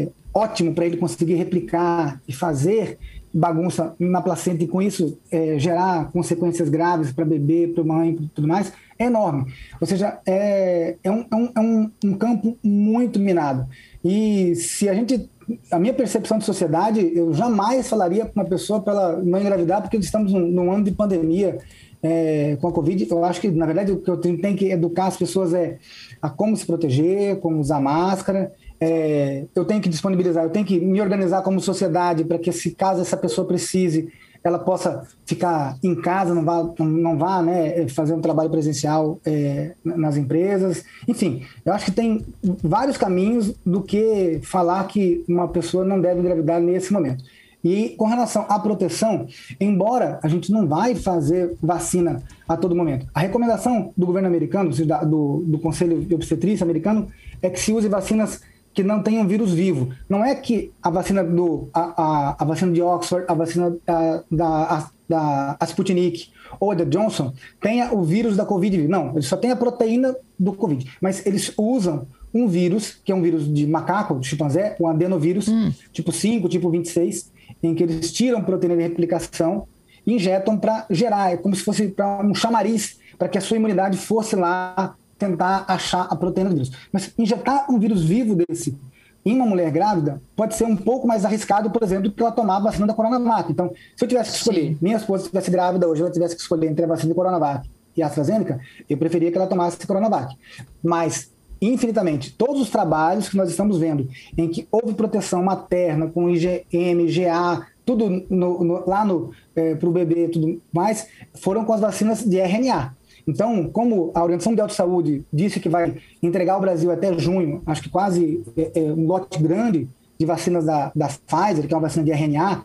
é, 0.03 0.09
ótimo 0.35 0.75
para 0.75 0.87
ele 0.87 0.97
conseguir 0.97 1.35
replicar 1.35 2.21
e 2.27 2.33
fazer 2.33 2.99
bagunça 3.33 3.95
na 3.99 4.21
placenta 4.21 4.63
e 4.63 4.69
com 4.69 4.83
isso 4.83 5.19
é, 5.31 5.59
gerar 5.59 6.11
consequências 6.13 6.69
graves 6.69 7.13
para 7.13 7.25
bebê, 7.25 7.71
para 7.75 7.83
mãe 7.83 8.17
tudo 8.35 8.47
mais, 8.47 8.73
é 8.99 9.07
enorme. 9.07 9.53
Ou 9.81 9.87
seja, 9.87 10.19
é, 10.27 10.97
é, 11.03 11.11
um, 11.11 11.25
é, 11.31 11.37
um, 11.37 11.53
é 11.55 11.61
um, 11.61 11.91
um, 12.05 12.15
campo 12.15 12.57
muito 12.63 13.19
minado. 13.19 13.67
E 14.05 14.55
se 14.55 14.89
a 14.89 14.95
gente. 14.95 15.31
A 15.73 15.79
minha 15.79 15.93
percepção 15.93 16.39
de 16.39 16.45
sociedade, 16.45 17.13
eu 17.15 17.35
jamais 17.35 17.89
falaria 17.89 18.25
para 18.25 18.41
uma 18.41 18.49
pessoa 18.49 18.81
para 18.81 18.93
ela 18.93 19.23
não 19.23 19.41
engravidar, 19.41 19.83
porque 19.83 19.97
estamos 19.97 20.33
num, 20.33 20.47
num 20.47 20.73
ano 20.73 20.85
de 20.85 20.93
pandemia 20.93 21.59
é, 22.01 22.57
com 22.61 22.69
a 22.69 22.73
Covid. 22.73 23.09
Eu 23.11 23.25
acho 23.25 23.41
que, 23.41 23.51
na 23.51 23.67
verdade, 23.67 23.91
o 23.91 23.99
que 23.99 24.09
eu 24.09 24.17
tenho, 24.17 24.41
tenho 24.41 24.57
que 24.57 24.71
educar 24.71 25.07
as 25.07 25.17
pessoas 25.17 25.53
é 25.53 25.79
a 26.23 26.31
como 26.31 26.57
se 26.57 26.65
proteger, 26.65 27.41
como 27.41 27.59
usar 27.59 27.81
máscara 27.81 28.53
é, 28.85 29.45
eu 29.55 29.65
tenho 29.65 29.81
que 29.81 29.89
disponibilizar, 29.89 30.43
eu 30.43 30.51
tenho 30.51 30.67
que 30.67 30.81
me 30.81 31.01
organizar 31.01 31.41
como 31.43 31.61
sociedade 31.61 32.25
para 32.25 32.37
que, 32.37 32.51
se 32.51 32.73
caso 32.73 33.01
essa 33.01 33.17
pessoa 33.17 33.47
precise, 33.47 34.13
ela 34.43 34.59
possa 34.59 35.07
ficar 35.25 35.79
em 35.85 35.95
casa, 35.95 36.35
não 36.35 36.45
vá, 36.45 36.69
não 36.81 37.17
vá 37.17 37.41
né, 37.41 37.87
fazer 37.87 38.13
um 38.13 38.21
trabalho 38.21 38.51
presencial 38.51 39.21
é, 39.25 39.71
nas 39.85 40.17
empresas. 40.17 40.85
Enfim, 41.07 41.45
eu 41.65 41.73
acho 41.73 41.85
que 41.85 41.91
tem 41.93 42.27
vários 42.61 42.97
caminhos 42.97 43.55
do 43.65 43.83
que 43.83 44.41
falar 44.43 44.83
que 44.89 45.25
uma 45.29 45.47
pessoa 45.47 45.85
não 45.85 46.01
deve 46.01 46.19
engravidar 46.19 46.61
nesse 46.61 46.93
momento. 46.93 47.23
E 47.63 47.91
com 47.91 48.07
relação 48.07 48.45
à 48.49 48.59
proteção, 48.59 49.29
embora 49.61 50.19
a 50.25 50.27
gente 50.27 50.51
não 50.51 50.67
vai 50.67 50.97
fazer 50.97 51.57
vacina 51.63 52.21
a 52.49 52.57
todo 52.57 52.75
momento, 52.75 53.07
a 53.15 53.21
recomendação 53.21 53.93
do 53.97 54.07
governo 54.07 54.27
americano, 54.27 54.71
do, 55.07 55.45
do 55.47 55.59
Conselho 55.61 56.01
de 56.01 56.13
Obstetrícia 56.17 56.65
americano, 56.65 57.07
é 57.41 57.49
que 57.49 57.61
se 57.61 57.73
use 57.73 57.89
vacinas 57.89 58.41
que 58.75 58.83
não 58.83 59.03
tenham 59.03 59.27
vírus 59.27 59.53
vivo. 59.53 59.93
Não 60.09 60.25
é 60.25 60.35
que 60.35 60.73
a 60.83 60.91
vacina 60.91 61.23
do 61.23 61.69
a, 61.73 61.81
a, 61.81 62.37
a 62.39 62.45
vacina 62.45 62.73
de 62.73 62.83
Oxford, 62.83 63.27
a 63.29 63.35
vacina 63.35 63.77
da, 63.87 64.25
da, 64.31 64.91
da 65.09 65.57
a 65.59 65.65
Sputnik 65.65 66.31
ou 66.59 66.75
da 66.75 66.85
Johnson 66.85 67.33
tenha 67.61 67.93
o 67.93 68.03
vírus 68.03 68.37
da 68.37 68.45
Covid. 68.45 68.89
Não, 68.89 69.11
ele 69.11 69.23
só 69.23 69.37
tem 69.37 69.51
a 69.51 69.57
proteína 69.57 70.15
do 70.39 70.53
Covid. 70.53 70.91
Mas 71.01 71.25
eles 71.27 71.53
usam 71.57 72.07
um 72.35 72.49
vírus, 72.49 72.99
que 73.05 73.13
é 73.13 73.15
um 73.15 73.23
vírus 73.23 73.53
de 73.53 73.67
macaco, 73.67 74.19
de 74.19 74.27
chimpanzé, 74.27 74.77
um 74.81 74.89
adenovírus, 74.89 75.49
hum. 75.49 75.71
tipo 75.93 76.11
5, 76.11 76.49
tipo 76.49 76.71
26, 76.71 77.31
em 77.63 77.75
que 77.75 77.83
eles 77.83 78.11
tiram 78.13 78.43
proteína 78.43 78.77
de 78.77 78.83
replicação 78.83 79.69
e 80.07 80.15
injetam 80.15 80.59
para 80.59 80.87
gerar, 80.91 81.33
é 81.33 81.37
como 81.37 81.55
se 81.55 81.63
fosse 81.63 81.89
para 81.89 82.25
um 82.25 82.35
chamariz, 82.35 82.99
para 83.19 83.29
que 83.29 83.39
a 83.39 83.41
sua 83.41 83.57
imunidade 83.57 83.99
fosse 83.99 84.35
lá 84.35 84.97
tentar 85.23 85.65
achar 85.69 86.07
a 86.11 86.17
proteína 86.17 86.51
do 86.51 86.57
vírus. 86.57 86.73
Mas 86.93 87.13
injetar 87.17 87.71
um 87.71 87.79
vírus 87.79 88.05
vivo 88.05 88.35
desse 88.35 88.77
em 89.25 89.37
uma 89.37 89.47
mulher 89.47 89.71
grávida 89.71 90.21
pode 90.35 90.57
ser 90.57 90.65
um 90.65 90.77
pouco 90.77 91.07
mais 91.07 91.25
arriscado, 91.25 91.71
por 91.71 91.83
exemplo, 91.83 92.05
do 92.05 92.13
que 92.13 92.21
ela 92.21 92.33
tomar 92.33 92.57
a 92.57 92.61
vacina 92.61 92.87
da 92.87 92.95
Coronavac. 92.95 93.53
Então, 93.53 93.73
se 93.97 94.05
eu 94.05 94.09
tivesse 94.09 94.33
que 94.33 94.39
escolher, 94.39 94.69
Sim. 94.71 94.79
minha 94.81 94.97
esposa 94.97 95.23
estivesse 95.25 95.51
grávida 95.51 95.89
hoje, 95.89 96.03
ela 96.03 96.11
tivesse 96.11 96.35
que 96.35 96.43
escolher 96.43 96.67
entre 96.67 96.85
a 96.85 96.89
vacina 96.89 97.11
da 97.11 97.15
Coronavac 97.15 97.69
e 97.97 98.03
a 98.03 98.07
AstraZeneca, 98.07 98.59
eu 98.89 98.97
preferia 98.97 99.31
que 99.31 99.39
ela 99.39 99.47
tomasse 99.47 99.79
a 99.81 99.87
Coronavac. 99.87 100.35
Mas, 100.83 101.31
infinitamente, 101.61 102.33
todos 102.33 102.61
os 102.63 102.71
trabalhos 102.71 103.29
que 103.29 103.37
nós 103.37 103.49
estamos 103.49 103.79
vendo, 103.79 104.09
em 104.37 104.49
que 104.49 104.67
houve 104.73 104.95
proteção 104.95 105.45
materna 105.45 106.09
com 106.09 106.29
IgM, 106.29 107.07
GA, 107.07 107.65
tudo 107.85 108.25
no, 108.29 108.65
no, 108.65 108.89
lá 108.89 109.05
no, 109.05 109.31
é, 109.55 109.75
para 109.75 109.89
o 109.89 109.93
bebê 109.93 110.29
tudo 110.29 110.61
mais, 110.73 111.07
foram 111.35 111.65
com 111.65 111.73
as 111.73 111.81
vacinas 111.81 112.25
de 112.25 112.39
RNA. 112.39 112.97
Então, 113.27 113.69
como 113.69 114.11
a 114.15 114.21
Organização 114.21 114.53
Mundial 114.53 114.67
de 114.67 114.75
Saúde 114.75 115.25
disse 115.33 115.61
que 115.61 115.69
vai 115.69 115.97
entregar 116.23 116.55
ao 116.55 116.61
Brasil 116.61 116.91
até 116.91 117.17
junho, 117.19 117.63
acho 117.67 117.83
que 117.83 117.89
quase 117.89 118.43
é, 118.57 118.73
é, 118.75 118.93
um 118.93 119.07
lote 119.07 119.41
grande 119.41 119.89
de 120.19 120.27
vacinas 120.27 120.65
da, 120.65 120.93
da 120.95 121.09
Pfizer, 121.09 121.67
que 121.67 121.75
é 121.75 121.77
uma 121.77 121.83
vacina 121.83 122.05
de 122.05 122.11
RNA, 122.11 122.65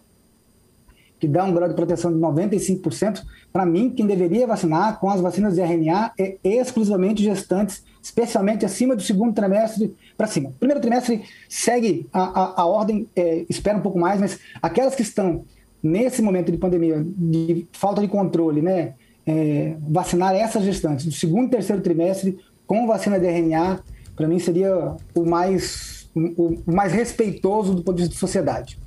que 1.19 1.27
dá 1.27 1.43
um 1.43 1.53
grau 1.53 1.67
de 1.67 1.75
proteção 1.75 2.11
de 2.11 2.19
95%, 2.19 3.23
para 3.51 3.65
mim, 3.65 3.89
quem 3.89 4.05
deveria 4.05 4.45
vacinar 4.45 4.99
com 4.99 5.09
as 5.09 5.19
vacinas 5.19 5.55
de 5.55 5.61
RNA 5.61 6.11
é 6.17 6.37
exclusivamente 6.43 7.23
gestantes, 7.23 7.83
especialmente 8.01 8.65
acima 8.65 8.95
do 8.95 9.01
segundo 9.01 9.33
trimestre 9.33 9.95
para 10.15 10.27
cima. 10.27 10.53
Primeiro 10.59 10.79
trimestre 10.79 11.23
segue 11.49 12.07
a, 12.13 12.21
a, 12.21 12.61
a 12.61 12.65
ordem, 12.65 13.07
é, 13.15 13.45
espera 13.49 13.77
um 13.77 13.81
pouco 13.81 13.97
mais, 13.97 14.19
mas 14.19 14.39
aquelas 14.61 14.95
que 14.95 15.01
estão 15.01 15.43
nesse 15.81 16.21
momento 16.21 16.51
de 16.51 16.57
pandemia, 16.57 17.03
de 17.05 17.65
falta 17.71 18.01
de 18.01 18.07
controle, 18.07 18.61
né, 18.61 18.93
é, 19.27 19.75
vacinar 19.89 20.33
essas 20.33 20.63
gestantes 20.63 21.05
do 21.05 21.11
segundo 21.11 21.47
e 21.47 21.51
terceiro 21.51 21.81
trimestre 21.81 22.39
com 22.65 22.87
vacina 22.87 23.19
de 23.19 23.27
RNA, 23.27 23.81
para 24.15 24.27
mim 24.27 24.39
seria 24.39 24.95
o 25.13 25.25
mais, 25.25 26.09
o, 26.15 26.57
mais 26.65 26.93
respeitoso 26.93 27.75
do 27.75 27.83
ponto 27.83 27.97
de 27.97 28.03
vista 28.03 28.13
de 28.13 28.19
sociedade. 28.19 28.79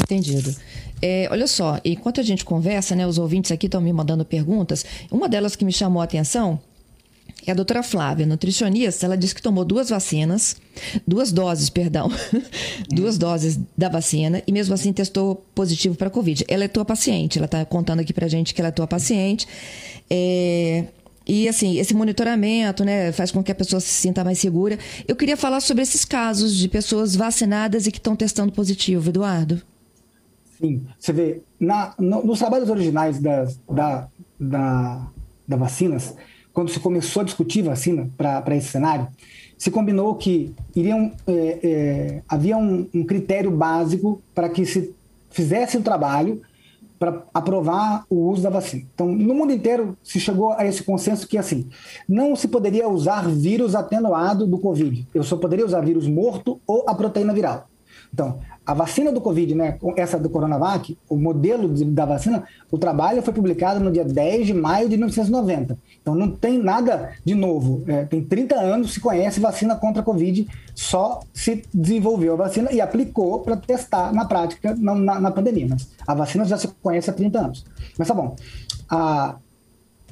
Entendido. 0.00 0.54
É, 1.00 1.26
olha 1.30 1.46
só, 1.46 1.80
enquanto 1.84 2.20
a 2.20 2.22
gente 2.22 2.44
conversa, 2.44 2.94
né, 2.94 3.06
os 3.06 3.18
ouvintes 3.18 3.50
aqui 3.50 3.66
estão 3.66 3.80
me 3.80 3.92
mandando 3.92 4.24
perguntas. 4.24 4.84
Uma 5.10 5.28
delas 5.28 5.56
que 5.56 5.64
me 5.64 5.72
chamou 5.72 6.00
a 6.02 6.04
atenção 6.04 6.60
é 7.46 7.52
a 7.52 7.54
doutora 7.54 7.82
Flávia, 7.82 8.26
nutricionista. 8.26 9.06
Ela 9.06 9.16
disse 9.16 9.34
que 9.34 9.42
tomou 9.42 9.64
duas 9.64 9.88
vacinas, 9.90 10.56
duas 11.06 11.32
doses, 11.32 11.70
perdão, 11.70 12.10
duas 12.90 13.16
doses 13.16 13.58
da 13.76 13.88
vacina 13.88 14.42
e 14.46 14.52
mesmo 14.52 14.74
assim 14.74 14.92
testou 14.92 15.44
positivo 15.54 15.94
para 15.94 16.10
Covid. 16.10 16.44
Ela 16.48 16.64
é 16.64 16.68
tua 16.68 16.84
paciente, 16.84 17.38
ela 17.38 17.46
está 17.46 17.64
contando 17.64 18.00
aqui 18.00 18.12
para 18.12 18.28
gente 18.28 18.52
que 18.52 18.60
ela 18.60 18.68
é 18.68 18.72
tua 18.72 18.86
paciente. 18.86 19.46
É, 20.10 20.84
e 21.26 21.48
assim, 21.48 21.78
esse 21.78 21.92
monitoramento, 21.92 22.84
né, 22.84 23.10
faz 23.10 23.32
com 23.32 23.42
que 23.42 23.50
a 23.50 23.54
pessoa 23.54 23.80
se 23.80 23.88
sinta 23.88 24.22
mais 24.22 24.38
segura. 24.38 24.78
Eu 25.08 25.16
queria 25.16 25.36
falar 25.36 25.60
sobre 25.60 25.82
esses 25.82 26.04
casos 26.04 26.56
de 26.56 26.68
pessoas 26.68 27.16
vacinadas 27.16 27.86
e 27.86 27.92
que 27.92 27.98
estão 27.98 28.14
testando 28.14 28.52
positivo, 28.52 29.08
Eduardo. 29.08 29.60
Sim, 30.58 30.86
você 30.98 31.12
vê, 31.12 31.42
na, 31.60 31.94
no, 31.98 32.24
nos 32.24 32.38
trabalhos 32.38 32.70
originais 32.70 33.18
das, 33.20 33.60
da, 33.68 34.08
da, 34.38 35.06
da 35.46 35.56
vacinas, 35.56 36.14
quando 36.56 36.70
se 36.70 36.80
começou 36.80 37.20
a 37.20 37.24
discutir 37.26 37.60
vacina 37.60 38.08
para 38.16 38.56
esse 38.56 38.68
cenário, 38.68 39.08
se 39.58 39.70
combinou 39.70 40.14
que 40.14 40.54
iriam, 40.74 41.12
é, 41.26 41.58
é, 41.62 42.22
havia 42.26 42.56
um, 42.56 42.88
um 42.94 43.04
critério 43.04 43.50
básico 43.50 44.22
para 44.34 44.48
que 44.48 44.64
se 44.64 44.94
fizesse 45.28 45.76
o 45.76 45.82
trabalho 45.82 46.40
para 46.98 47.22
aprovar 47.34 48.06
o 48.08 48.30
uso 48.30 48.42
da 48.42 48.48
vacina. 48.48 48.84
Então, 48.94 49.06
no 49.06 49.34
mundo 49.34 49.52
inteiro 49.52 49.98
se 50.02 50.18
chegou 50.18 50.52
a 50.52 50.64
esse 50.64 50.82
consenso 50.82 51.28
que 51.28 51.36
assim, 51.36 51.68
não 52.08 52.34
se 52.34 52.48
poderia 52.48 52.88
usar 52.88 53.28
vírus 53.28 53.74
atenuado 53.74 54.46
do 54.46 54.58
Covid. 54.58 55.06
Eu 55.14 55.24
só 55.24 55.36
poderia 55.36 55.66
usar 55.66 55.82
vírus 55.82 56.08
morto 56.08 56.58
ou 56.66 56.84
a 56.88 56.94
proteína 56.94 57.34
viral. 57.34 57.68
Então, 58.16 58.38
a 58.64 58.72
vacina 58.72 59.12
do 59.12 59.20
Covid, 59.20 59.54
né, 59.54 59.78
essa 59.94 60.18
do 60.18 60.30
Coronavac, 60.30 60.96
o 61.06 61.16
modelo 61.18 61.68
de, 61.68 61.84
da 61.84 62.06
vacina, 62.06 62.44
o 62.70 62.78
trabalho 62.78 63.20
foi 63.20 63.34
publicado 63.34 63.78
no 63.78 63.92
dia 63.92 64.06
10 64.06 64.46
de 64.46 64.54
maio 64.54 64.88
de 64.88 64.96
1990. 64.96 65.76
Então 66.00 66.14
não 66.14 66.30
tem 66.30 66.58
nada 66.58 67.12
de 67.22 67.34
novo. 67.34 67.84
É, 67.86 68.06
tem 68.06 68.24
30 68.24 68.54
anos 68.54 68.94
se 68.94 69.00
conhece 69.00 69.38
vacina 69.38 69.76
contra 69.76 70.00
a 70.00 70.04
Covid, 70.04 70.48
só 70.74 71.20
se 71.34 71.62
desenvolveu 71.74 72.32
a 72.32 72.36
vacina 72.36 72.72
e 72.72 72.80
aplicou 72.80 73.40
para 73.40 73.54
testar 73.54 74.14
na 74.14 74.24
prática 74.24 74.74
na, 74.74 74.94
na, 74.94 75.20
na, 75.20 75.30
pandemia. 75.30 75.66
Mas 75.68 75.90
a 76.06 76.14
vacina 76.14 76.46
já 76.46 76.56
se 76.56 76.68
conhece 76.82 77.10
há 77.10 77.12
30 77.12 77.38
anos. 77.38 77.66
Mas 77.98 78.08
tá 78.08 78.14
bom. 78.14 78.34
A, 78.88 79.36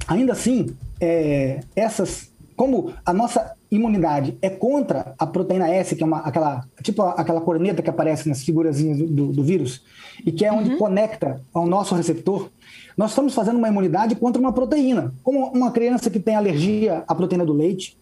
ainda 0.07 0.33
assim, 0.33 0.67
é, 1.01 1.61
essas 1.75 2.29
como 2.55 2.93
a 3.05 3.11
nossa 3.11 3.53
imunidade 3.75 4.37
é 4.41 4.49
contra 4.49 5.13
a 5.17 5.25
proteína 5.25 5.69
S, 5.69 5.95
que 5.95 6.03
é 6.03 6.05
uma, 6.05 6.19
aquela, 6.19 6.65
tipo 6.81 7.01
aquela 7.01 7.41
corneta 7.41 7.81
que 7.81 7.89
aparece 7.89 8.27
nas 8.29 8.43
figurazinhas 8.43 8.97
do, 8.97 9.27
do 9.27 9.43
vírus, 9.43 9.83
e 10.25 10.31
que 10.31 10.45
é 10.45 10.51
onde 10.51 10.71
uhum. 10.71 10.77
conecta 10.77 11.41
ao 11.53 11.65
nosso 11.65 11.95
receptor, 11.95 12.49
nós 12.97 13.11
estamos 13.11 13.33
fazendo 13.33 13.57
uma 13.57 13.67
imunidade 13.67 14.15
contra 14.15 14.39
uma 14.39 14.53
proteína, 14.53 15.13
como 15.23 15.47
uma 15.47 15.71
criança 15.71 16.09
que 16.09 16.19
tem 16.19 16.35
alergia 16.35 17.03
à 17.07 17.13
proteína 17.13 17.45
do 17.45 17.53
leite. 17.53 17.97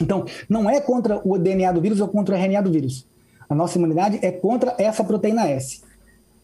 Então, 0.00 0.24
não 0.48 0.68
é 0.68 0.80
contra 0.80 1.20
o 1.24 1.38
DNA 1.38 1.72
do 1.72 1.80
vírus 1.80 2.00
ou 2.00 2.08
contra 2.08 2.34
o 2.34 2.38
RNA 2.38 2.62
do 2.62 2.70
vírus. 2.70 3.06
A 3.48 3.54
nossa 3.54 3.78
imunidade 3.78 4.18
é 4.22 4.30
contra 4.30 4.74
essa 4.78 5.02
proteína 5.02 5.48
S. 5.48 5.82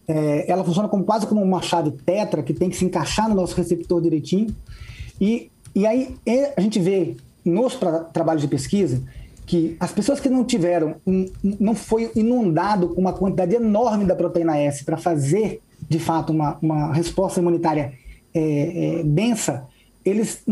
É, 0.06 0.50
ela 0.50 0.64
funciona 0.64 0.88
como, 0.88 1.04
quase 1.04 1.26
como 1.26 1.42
uma 1.42 1.62
chave 1.62 1.90
tetra 1.90 2.42
que 2.42 2.52
tem 2.52 2.68
que 2.68 2.76
se 2.76 2.84
encaixar 2.84 3.28
no 3.28 3.34
nosso 3.34 3.54
receptor 3.56 4.00
direitinho. 4.00 4.54
E 5.20 5.50
e 5.74 5.86
aí 5.86 6.14
a 6.56 6.60
gente 6.60 6.78
vê 6.78 7.16
nos 7.44 7.74
tra 7.76 8.00
trabalhos 8.00 8.42
de 8.42 8.48
pesquisa 8.48 9.02
que 9.46 9.76
as 9.78 9.92
pessoas 9.92 10.20
que 10.20 10.28
não 10.28 10.44
tiveram, 10.44 10.96
um, 11.06 11.26
não 11.42 11.74
foi 11.74 12.10
inundado 12.14 12.88
com 12.88 13.00
uma 13.00 13.12
quantidade 13.12 13.54
enorme 13.54 14.04
da 14.04 14.14
proteína 14.14 14.56
S 14.58 14.84
para 14.84 14.96
fazer, 14.96 15.60
de 15.88 15.98
fato, 15.98 16.32
uma, 16.32 16.56
uma 16.62 16.92
resposta 16.92 17.40
imunitária 17.40 17.92
é, 18.32 19.00
é, 19.00 19.02
densa, 19.04 19.66
eles 20.04 20.42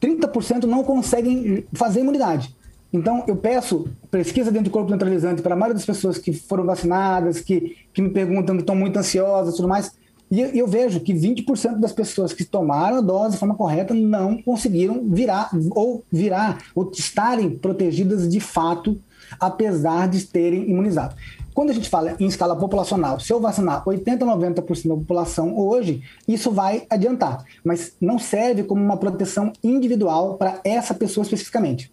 30% 0.00 0.64
não 0.64 0.82
conseguem 0.82 1.64
fazer 1.72 2.00
imunidade. 2.00 2.54
Então, 2.92 3.24
eu 3.26 3.36
peço 3.36 3.88
pesquisa 4.10 4.50
dentro 4.52 4.70
do 4.70 4.72
corpo 4.72 4.88
neutralizante 4.88 5.42
para 5.42 5.54
a 5.54 5.56
maioria 5.56 5.74
das 5.74 5.86
pessoas 5.86 6.18
que 6.18 6.32
foram 6.32 6.64
vacinadas, 6.64 7.40
que, 7.40 7.76
que 7.92 8.00
me 8.00 8.10
perguntam 8.10 8.56
que 8.56 8.62
estão 8.62 8.76
muito 8.76 8.96
ansiosas 8.96 9.54
e 9.54 9.56
tudo 9.56 9.68
mais, 9.68 9.92
e 10.40 10.58
eu 10.58 10.66
vejo 10.66 11.00
que 11.00 11.12
20% 11.12 11.78
das 11.78 11.92
pessoas 11.92 12.32
que 12.32 12.44
tomaram 12.44 12.98
a 12.98 13.00
dose 13.00 13.32
de 13.32 13.38
forma 13.38 13.54
correta 13.54 13.92
não 13.94 14.40
conseguiram 14.42 15.02
virar 15.08 15.50
ou 15.70 16.04
virar 16.10 16.62
ou 16.74 16.90
estarem 16.92 17.50
protegidas 17.50 18.28
de 18.28 18.40
fato, 18.40 18.98
apesar 19.38 20.08
de 20.08 20.24
terem 20.24 20.68
imunizado. 20.70 21.14
Quando 21.54 21.70
a 21.70 21.72
gente 21.72 21.88
fala 21.88 22.16
em 22.18 22.26
escala 22.26 22.56
populacional, 22.56 23.20
se 23.20 23.32
eu 23.32 23.40
vacinar 23.40 23.88
80, 23.88 24.26
90% 24.26 24.88
da 24.88 24.94
população 24.96 25.56
hoje, 25.56 26.02
isso 26.26 26.50
vai 26.50 26.84
adiantar, 26.90 27.44
mas 27.62 27.92
não 28.00 28.18
serve 28.18 28.64
como 28.64 28.82
uma 28.82 28.96
proteção 28.96 29.52
individual 29.62 30.34
para 30.34 30.60
essa 30.64 30.92
pessoa 30.92 31.22
especificamente. 31.22 31.92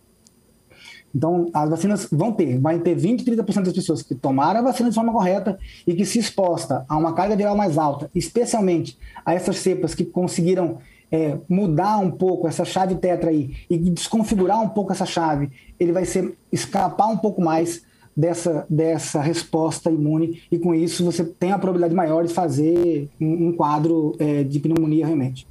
Então, 1.13 1.49
as 1.53 1.69
vacinas 1.69 2.07
vão 2.11 2.31
ter, 2.31 2.59
vai 2.59 2.79
ter 2.79 2.95
20, 2.95 3.25
30% 3.25 3.63
das 3.63 3.73
pessoas 3.73 4.01
que 4.01 4.15
tomaram 4.15 4.59
a 4.59 4.63
vacina 4.63 4.89
de 4.89 4.95
forma 4.95 5.11
correta 5.11 5.59
e 5.85 5.93
que 5.93 6.05
se 6.05 6.19
exposta 6.19 6.85
a 6.87 6.97
uma 6.97 7.13
carga 7.13 7.35
viral 7.35 7.55
mais 7.55 7.77
alta, 7.77 8.09
especialmente 8.15 8.97
a 9.25 9.33
essas 9.33 9.57
cepas 9.57 9.93
que 9.93 10.05
conseguiram 10.05 10.77
é, 11.11 11.37
mudar 11.49 11.97
um 11.97 12.09
pouco 12.09 12.47
essa 12.47 12.63
chave 12.63 12.95
tetra 12.95 13.29
aí 13.29 13.55
e 13.69 13.77
desconfigurar 13.77 14.61
um 14.61 14.69
pouco 14.69 14.93
essa 14.93 15.05
chave, 15.05 15.51
ele 15.79 15.91
vai 15.91 16.05
ser 16.05 16.37
escapar 16.51 17.07
um 17.07 17.17
pouco 17.17 17.41
mais 17.41 17.83
dessa, 18.15 18.65
dessa 18.69 19.21
resposta 19.21 19.91
imune 19.91 20.41
e 20.51 20.57
com 20.57 20.73
isso 20.73 21.03
você 21.03 21.23
tem 21.23 21.51
a 21.51 21.59
probabilidade 21.59 21.95
maior 21.95 22.25
de 22.25 22.33
fazer 22.33 23.09
um, 23.19 23.47
um 23.47 23.53
quadro 23.53 24.15
é, 24.19 24.43
de 24.43 24.59
pneumonia 24.59 25.05
realmente. 25.05 25.50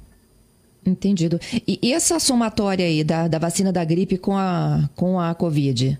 Entendido. 0.85 1.39
E, 1.67 1.79
e 1.81 1.93
essa 1.93 2.19
somatória 2.19 2.85
aí 2.85 3.03
da, 3.03 3.27
da 3.27 3.37
vacina 3.37 3.71
da 3.71 3.83
gripe 3.85 4.17
com 4.17 4.35
a, 4.35 4.89
com 4.95 5.19
a 5.19 5.35
Covid? 5.35 5.99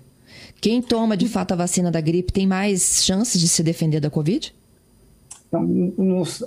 Quem 0.60 0.82
toma 0.82 1.16
de 1.16 1.28
fato 1.28 1.52
a 1.52 1.56
vacina 1.56 1.90
da 1.90 2.00
gripe 2.00 2.32
tem 2.32 2.46
mais 2.46 3.04
chances 3.04 3.40
de 3.40 3.48
se 3.48 3.62
defender 3.62 4.00
da 4.00 4.10
Covid? 4.10 4.54
Então, 5.48 5.68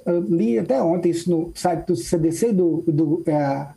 eu 0.05 0.21
li 0.21 0.57
até 0.57 0.81
ontem 0.81 1.11
isso 1.11 1.29
no 1.29 1.51
site 1.53 1.85
do 1.85 1.95
CDC 1.95 2.51
do, 2.51 2.83
do, 2.87 3.23
é, 3.27 3.67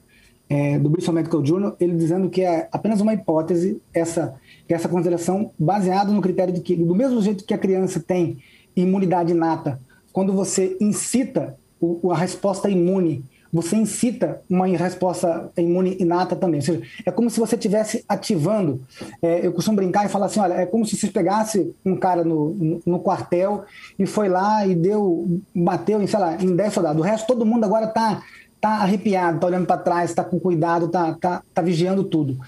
é, 0.49 0.79
do 0.79 0.88
Bristol 0.88 1.14
Medical 1.14 1.44
Journal, 1.44 1.77
ele 1.79 1.94
dizendo 1.94 2.31
que 2.31 2.40
é 2.40 2.68
apenas 2.73 3.01
uma 3.01 3.12
hipótese 3.12 3.81
essa, 3.92 4.35
essa 4.68 4.88
consideração 4.88 5.51
baseada 5.59 6.11
no 6.11 6.23
critério 6.23 6.55
de 6.55 6.61
que, 6.61 6.75
do 6.75 6.94
mesmo 6.94 7.21
jeito 7.21 7.44
que 7.44 7.53
a 7.53 7.59
criança 7.59 8.01
tem 8.01 8.38
imunidade 8.75 9.33
inata, 9.33 9.81
quando 10.12 10.33
você 10.33 10.77
incita 10.81 11.57
o, 11.81 12.11
a 12.11 12.16
resposta 12.16 12.71
imune 12.71 13.23
você 13.53 13.77
incita 13.77 14.41
uma 14.49 14.67
resposta 14.67 15.51
imune 15.57 15.97
inata 15.99 16.37
também. 16.37 16.61
Ou 16.61 16.67
seja, 16.67 16.83
é 17.05 17.11
como 17.11 17.31
se 17.31 17.41
você 17.41 17.57
estivesse 17.57 18.05
ativando. 18.09 18.81
É, 19.23 19.47
eu 19.47 19.53
costumo 19.53 19.77
brincar 19.77 20.05
e 20.05 20.09
falar 20.09 20.27
assim: 20.27 20.41
olha, 20.41 20.55
é 20.55 20.67
como 20.67 20.85
se 20.87 20.97
você 20.97 21.09
pegasse 21.09 21.75
um 21.85 21.97
cara 21.97 22.25
no, 22.25 22.51
no, 22.55 22.83
no, 22.85 23.01
quartel 23.01 23.65
e 23.99 24.07
foi 24.07 24.29
lá 24.29 24.67
e 24.67 24.75
deu, 24.75 25.41
bateu 25.55 26.03
em, 26.03 26.07
sei 26.07 26.19
lá, 26.19 26.37
em 26.37 26.55
10 26.55 26.73
soldados. 26.73 27.01
O 27.01 27.05
resto, 27.05 27.27
todo 27.27 27.47
mundo 27.47 27.65
agora 27.65 27.87
está 27.87 28.23
tá 28.61 28.71
arrepiado, 28.71 29.37
está 29.37 29.47
olhando 29.47 29.67
para 29.67 29.81
trás, 29.81 30.11
está 30.11 30.25
com 30.25 30.39
cuidado, 30.39 30.87
está 30.87 31.15
tá, 31.15 31.43
tá 31.55 31.63
vigiando 31.63 32.05
tudo. 32.05 32.39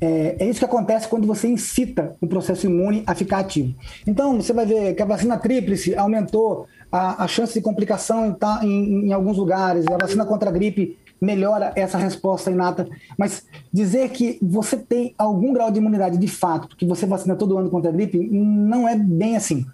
É, 0.00 0.36
é, 0.38 0.48
isso 0.48 0.58
que 0.58 0.64
acontece 0.64 1.08
quando 1.08 1.26
você 1.26 1.48
incita 1.48 2.16
o 2.20 2.26
processo 2.26 2.66
imune 2.66 3.02
a 3.06 3.14
ficar 3.14 3.38
ativo. 3.38 3.74
Então, 4.06 4.36
você 4.36 4.52
vai 4.52 4.66
ver 4.66 4.94
que 4.94 5.02
a 5.02 5.06
vacina 5.06 5.38
tríplice 5.38 5.94
aumentou 5.94 6.66
a, 6.90 7.24
a 7.24 7.28
chance 7.28 7.54
de 7.54 7.60
complicação 7.60 8.32
tá 8.32 8.60
em, 8.62 9.06
em 9.06 9.12
alguns 9.12 9.36
lugares, 9.36 9.84
a 9.86 9.96
vacina 9.96 10.24
contra 10.24 10.50
a 10.50 10.52
gripe 10.52 10.98
melhora 11.20 11.72
essa 11.76 11.98
resposta 11.98 12.50
inata. 12.50 12.88
Mas 13.16 13.44
dizer 13.72 14.08
que 14.10 14.38
você 14.40 14.76
tem 14.76 15.14
algum 15.18 15.52
grau 15.52 15.70
de 15.70 15.78
imunidade 15.78 16.16
de 16.16 16.28
fato, 16.28 16.68
porque 16.68 16.86
você 16.86 17.06
vacina 17.06 17.36
todo 17.36 17.58
ano 17.58 17.70
contra 17.70 17.90
a 17.90 17.92
gripe, 17.92 18.18
não 18.18 18.88
é 18.88 18.96
bem 18.96 19.36
assim. 19.36 19.66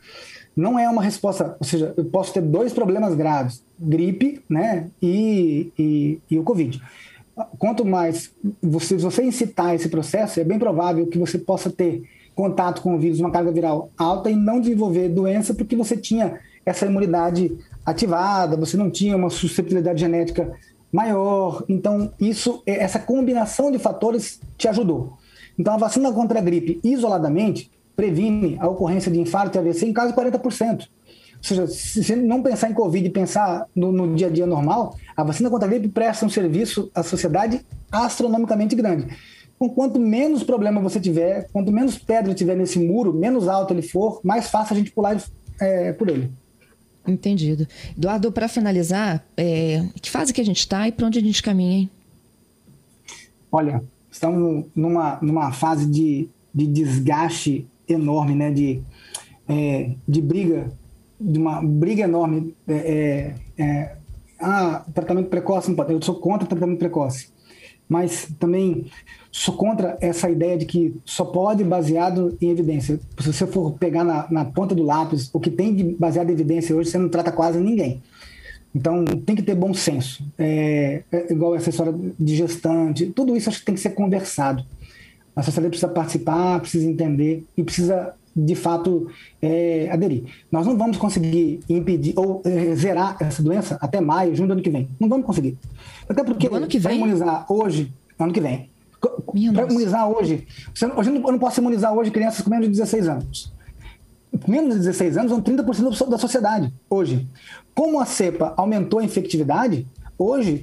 Não 0.56 0.78
é 0.78 0.88
uma 0.88 1.02
resposta, 1.02 1.54
ou 1.60 1.66
seja, 1.66 1.92
eu 1.96 2.04
posso 2.06 2.32
ter 2.32 2.40
dois 2.40 2.72
problemas 2.72 3.14
graves, 3.14 3.62
gripe 3.78 4.42
né, 4.48 4.88
e, 5.02 5.70
e, 5.78 6.18
e 6.30 6.38
o 6.38 6.42
Covid. 6.42 6.82
Quanto 7.58 7.84
mais 7.84 8.32
você, 8.62 8.96
você 8.96 9.22
incitar 9.22 9.74
esse 9.74 9.90
processo, 9.90 10.40
é 10.40 10.44
bem 10.44 10.58
provável 10.58 11.06
que 11.06 11.18
você 11.18 11.38
possa 11.38 11.70
ter 11.70 12.02
contato 12.34 12.80
com 12.80 12.94
o 12.94 12.98
vírus, 12.98 13.20
uma 13.20 13.30
carga 13.30 13.52
viral 13.52 13.90
alta 13.98 14.30
e 14.30 14.36
não 14.36 14.60
desenvolver 14.60 15.08
doença 15.10 15.54
porque 15.54 15.76
você 15.76 15.96
tinha 15.96 16.38
essa 16.66 16.84
imunidade 16.84 17.56
ativada, 17.84 18.56
você 18.56 18.76
não 18.76 18.90
tinha 18.90 19.16
uma 19.16 19.30
suscetibilidade 19.30 20.00
genética 20.00 20.52
maior. 20.92 21.64
Então, 21.68 22.12
isso, 22.20 22.60
essa 22.66 22.98
combinação 22.98 23.70
de 23.70 23.78
fatores 23.78 24.40
te 24.58 24.66
ajudou. 24.66 25.16
Então, 25.56 25.72
a 25.74 25.76
vacina 25.76 26.12
contra 26.12 26.40
a 26.40 26.42
gripe 26.42 26.80
isoladamente 26.82 27.70
previne 27.94 28.56
a 28.58 28.68
ocorrência 28.68 29.10
de 29.10 29.20
infarto 29.20 29.56
e 29.56 29.60
AVC 29.60 29.86
em 29.86 29.94
quase 29.94 30.12
40%. 30.12 30.80
Ou 31.36 31.42
seja, 31.42 31.66
se 31.68 32.16
não 32.16 32.42
pensar 32.42 32.68
em 32.68 32.74
Covid 32.74 33.06
e 33.06 33.10
pensar 33.10 33.66
no, 33.74 33.92
no, 33.92 34.14
dia 34.16 34.26
a 34.26 34.30
dia 34.30 34.46
normal, 34.46 34.96
a 35.16 35.22
vacina 35.22 35.48
contra 35.48 35.68
a 35.68 35.70
gripe 35.70 35.88
presta 35.88 36.26
um 36.26 36.30
serviço 36.30 36.90
à 36.94 37.02
sociedade 37.02 37.64
astronomicamente 37.92 38.74
grande. 38.74 39.06
Então, 39.54 39.68
quanto 39.68 40.00
menos 40.00 40.42
problema 40.42 40.80
você 40.80 40.98
tiver, 40.98 41.48
quanto 41.52 41.70
menos 41.70 41.96
pedra 41.96 42.34
tiver 42.34 42.56
nesse 42.56 42.78
muro, 42.78 43.14
menos 43.14 43.46
alto 43.48 43.72
ele 43.72 43.82
for, 43.82 44.20
mais 44.24 44.50
fácil 44.50 44.74
a 44.74 44.78
gente 44.78 44.90
pular 44.90 45.16
é, 45.60 45.92
por 45.92 46.08
ele. 46.08 46.30
Entendido. 47.06 47.66
Eduardo, 47.96 48.32
para 48.32 48.48
finalizar, 48.48 49.24
é, 49.36 49.84
que 50.00 50.10
fase 50.10 50.32
que 50.32 50.40
a 50.40 50.44
gente 50.44 50.58
está 50.58 50.88
e 50.88 50.92
para 50.92 51.06
onde 51.06 51.18
a 51.18 51.22
gente 51.22 51.42
caminha, 51.42 51.78
hein? 51.78 51.90
Olha, 53.50 53.82
estamos 54.10 54.66
numa, 54.74 55.18
numa 55.22 55.52
fase 55.52 55.86
de, 55.86 56.28
de 56.54 56.66
desgaste 56.66 57.66
enorme, 57.88 58.34
né? 58.34 58.50
De, 58.50 58.82
é, 59.48 59.92
de 60.06 60.20
briga, 60.20 60.70
de 61.20 61.38
uma 61.38 61.62
briga 61.62 62.04
enorme. 62.04 62.54
É, 62.66 63.34
é, 63.56 63.62
é 63.62 63.96
ah, 64.38 64.84
tratamento 64.92 65.28
precoce. 65.28 65.74
Eu 65.88 66.02
sou 66.02 66.16
contra 66.16 66.46
tratamento 66.46 66.78
precoce. 66.78 67.28
Mas 67.88 68.28
também 68.38 68.86
sou 69.30 69.54
contra 69.54 69.96
essa 70.00 70.30
ideia 70.30 70.56
de 70.56 70.66
que 70.66 70.96
só 71.04 71.24
pode 71.24 71.62
baseado 71.62 72.36
em 72.40 72.50
evidência. 72.50 72.98
Se 73.18 73.32
você 73.32 73.46
for 73.46 73.72
pegar 73.72 74.02
na, 74.02 74.26
na 74.30 74.44
ponta 74.44 74.74
do 74.74 74.82
lápis, 74.82 75.30
o 75.32 75.38
que 75.38 75.50
tem 75.50 75.74
de 75.74 75.84
baseado 75.84 76.30
em 76.30 76.32
evidência 76.32 76.74
hoje, 76.74 76.90
você 76.90 76.98
não 76.98 77.08
trata 77.08 77.30
quase 77.30 77.58
ninguém. 77.58 78.02
Então, 78.74 79.04
tem 79.04 79.34
que 79.36 79.42
ter 79.42 79.54
bom 79.54 79.72
senso. 79.72 80.22
É, 80.38 81.02
é 81.10 81.32
igual 81.32 81.54
essa 81.54 81.70
história 81.70 81.94
de 82.18 82.36
gestante, 82.36 83.06
tudo 83.06 83.36
isso 83.36 83.48
acho 83.48 83.60
que 83.60 83.64
tem 83.64 83.74
que 83.74 83.80
ser 83.80 83.90
conversado. 83.90 84.64
A 85.34 85.42
sociedade 85.42 85.70
precisa 85.70 85.92
participar, 85.92 86.60
precisa 86.60 86.86
entender 86.86 87.44
e 87.56 87.62
precisa, 87.62 88.14
de 88.36 88.54
fato, 88.54 89.08
é, 89.40 89.88
aderir. 89.90 90.24
Nós 90.52 90.66
não 90.66 90.76
vamos 90.76 90.98
conseguir 90.98 91.60
impedir 91.68 92.12
ou 92.16 92.42
é, 92.44 92.74
zerar 92.74 93.16
essa 93.18 93.42
doença 93.42 93.78
até 93.80 93.98
maio, 93.98 94.36
junho 94.36 94.48
do 94.48 94.52
ano 94.52 94.62
que 94.62 94.68
vem. 94.68 94.88
Não 95.00 95.08
vamos 95.08 95.24
conseguir. 95.24 95.56
Até 96.06 96.22
porque, 96.22 96.46
ano 96.52 96.66
que 96.66 96.78
vem? 96.78 96.96
imunizar 96.96 97.46
hoje, 97.48 97.90
ano 98.18 98.32
que 98.32 98.40
vem, 98.40 98.68
para 99.00 99.66
imunizar 99.70 100.08
hoje, 100.08 100.46
hoje 100.96 101.10
eu 101.10 101.32
não 101.32 101.38
posso 101.38 101.60
imunizar 101.60 101.94
hoje 101.94 102.10
crianças 102.10 102.42
com 102.42 102.50
menos 102.50 102.66
de 102.66 102.72
16 102.72 103.08
anos. 103.08 103.52
Menos 104.46 104.74
de 104.74 104.80
16 104.80 105.16
anos 105.16 105.32
são 105.32 105.40
30% 105.40 106.08
da 106.08 106.18
sociedade 106.18 106.72
hoje. 106.90 107.26
Como 107.74 107.98
a 108.00 108.04
cepa 108.04 108.52
aumentou 108.56 108.98
a 108.98 109.04
infectividade, 109.04 109.86
hoje 110.18 110.60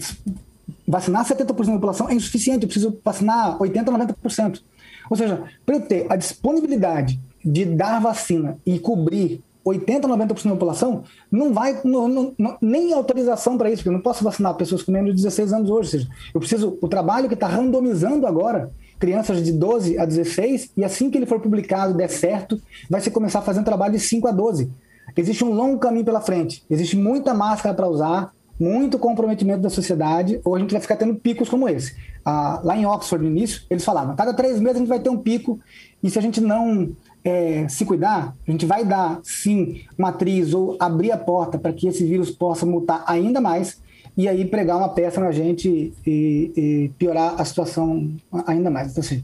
vacinar 0.88 1.26
70% 1.26 1.48
da 1.48 1.74
população 1.74 2.10
é 2.10 2.14
insuficiente, 2.14 2.64
eu 2.64 2.68
preciso 2.68 3.00
vacinar 3.04 3.58
80%, 3.58 3.86
90%. 4.24 4.62
Ou 5.10 5.18
seja, 5.18 5.44
para 5.66 5.76
eu 5.76 5.82
ter 5.82 6.06
a 6.10 6.16
disponibilidade 6.16 7.20
de 7.44 7.66
dar 7.66 8.00
vacina 8.00 8.58
e 8.66 8.80
cobrir 8.80 9.44
80, 9.66 10.08
90% 10.08 10.44
da 10.44 10.50
população, 10.52 11.04
não 11.32 11.54
vai, 11.54 11.80
não, 11.86 12.34
não, 12.38 12.58
nem 12.62 12.94
autorização 12.94 13.58
para 13.58 13.70
isso, 13.70 13.78
porque 13.78 13.90
eu 13.90 13.94
não 13.94 14.02
posso 14.02 14.24
vacinar 14.24 14.54
pessoas 14.56 14.84
com 14.84 14.92
menos 14.92 15.12
de 15.12 15.16
16 15.22 15.54
anos 15.54 15.70
hoje. 15.70 15.90
Seja, 15.90 16.08
eu 16.34 16.40
preciso, 16.40 16.78
o 16.82 16.88
trabalho 16.88 17.28
que 17.30 17.34
está 17.34 17.48
randomizando 17.48 18.28
agora, 18.28 18.72
crianças 19.00 19.42
de 19.42 19.54
12 19.54 19.98
a 19.98 20.06
16, 20.06 20.72
e 20.76 20.84
assim 20.84 21.10
que 21.10 21.18
ele 21.18 21.26
for 21.26 21.40
publicado, 21.40 21.94
der 21.94 22.10
certo, 22.10 22.62
vai 22.90 23.00
se 23.00 23.10
começar 23.10 23.40
a 23.40 23.42
fazer 23.42 23.62
um 23.62 23.64
trabalho 23.64 23.94
de 23.94 24.00
5 24.00 24.28
a 24.28 24.32
12. 24.32 24.70
Existe 25.16 25.44
um 25.46 25.54
longo 25.54 25.80
caminho 25.80 26.06
pela 26.06 26.22
frente, 26.22 26.64
existe 26.70 26.98
muita 26.98 27.34
máscara 27.34 27.74
para 27.74 27.88
usar, 27.88 28.34
muito 28.60 29.00
comprometimento 29.00 29.62
da 29.62 29.70
sociedade, 29.70 30.40
ou 30.44 30.56
a 30.56 30.60
gente 30.60 30.72
vai 30.72 30.82
ficar 30.82 30.96
tendo 30.96 31.16
picos 31.16 31.50
como 31.50 31.68
esse. 31.68 31.96
Ah, 32.24 32.62
lá 32.64 32.78
em 32.78 32.86
Oxford, 32.86 33.24
no 33.24 33.32
início, 33.32 33.64
eles 33.70 33.84
falavam, 33.84 34.16
cada 34.16 34.34
três 34.34 34.60
meses 34.60 34.76
a 34.76 34.80
gente 34.80 34.90
vai 34.90 35.00
ter 35.00 35.10
um 35.10 35.18
pico, 35.18 35.60
e 36.02 36.10
se 36.10 36.20
a 36.20 36.22
gente 36.22 36.40
não 36.40 36.92
é, 37.24 37.68
se 37.70 37.86
cuidar, 37.86 38.36
a 38.48 38.52
gente 38.52 38.66
vai 38.66 38.84
dar, 38.84 39.20
sim, 39.24 39.82
matriz 39.98 40.54
ou 40.54 40.76
abrir 40.80 41.12
a 41.12 41.18
porta 41.18 41.58
para 41.58 41.72
que 41.72 41.88
esse 41.88 42.06
vírus 42.06 42.30
possa 42.30 42.66
mutar 42.66 43.04
ainda 43.08 43.40
mais 43.40 43.82
e 44.16 44.28
aí 44.28 44.46
pregar 44.46 44.78
uma 44.78 44.90
peça 44.90 45.20
na 45.22 45.32
gente 45.32 45.94
e, 46.06 46.52
e 46.56 46.92
piorar 46.98 47.40
a 47.40 47.46
situação 47.46 48.12
ainda 48.46 48.70
mais. 48.70 48.92
Então, 48.92 49.02
assim, 49.02 49.24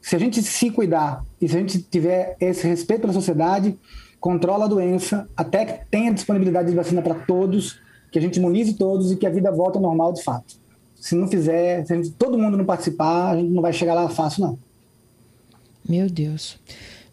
se 0.00 0.14
a 0.14 0.18
gente 0.18 0.42
se 0.42 0.70
cuidar 0.70 1.24
e 1.40 1.48
se 1.48 1.56
a 1.56 1.60
gente 1.60 1.80
tiver 1.80 2.36
esse 2.38 2.66
respeito 2.66 3.02
pela 3.02 3.12
sociedade, 3.12 3.76
controla 4.20 4.66
a 4.66 4.68
doença, 4.68 5.26
até 5.36 5.64
que 5.64 5.90
tenha 5.90 6.12
disponibilidade 6.12 6.70
de 6.70 6.76
vacina 6.76 7.02
para 7.02 7.14
todos, 7.14 7.80
que 8.12 8.18
a 8.18 8.22
gente 8.22 8.36
imunize 8.36 8.74
todos 8.74 9.10
e 9.10 9.16
que 9.16 9.26
a 9.26 9.30
vida 9.30 9.50
volte 9.50 9.76
ao 9.76 9.82
normal 9.82 10.12
de 10.12 10.22
fato. 10.22 10.56
Se 10.94 11.14
não 11.14 11.26
fizer, 11.26 11.84
se 11.84 11.94
gente, 11.94 12.10
todo 12.12 12.38
mundo 12.38 12.56
não 12.56 12.64
participar, 12.64 13.32
a 13.32 13.36
gente 13.36 13.50
não 13.50 13.60
vai 13.62 13.72
chegar 13.72 13.94
lá 13.94 14.08
fácil, 14.08 14.42
não. 14.42 14.58
Meu 15.86 16.08
Deus. 16.08 16.58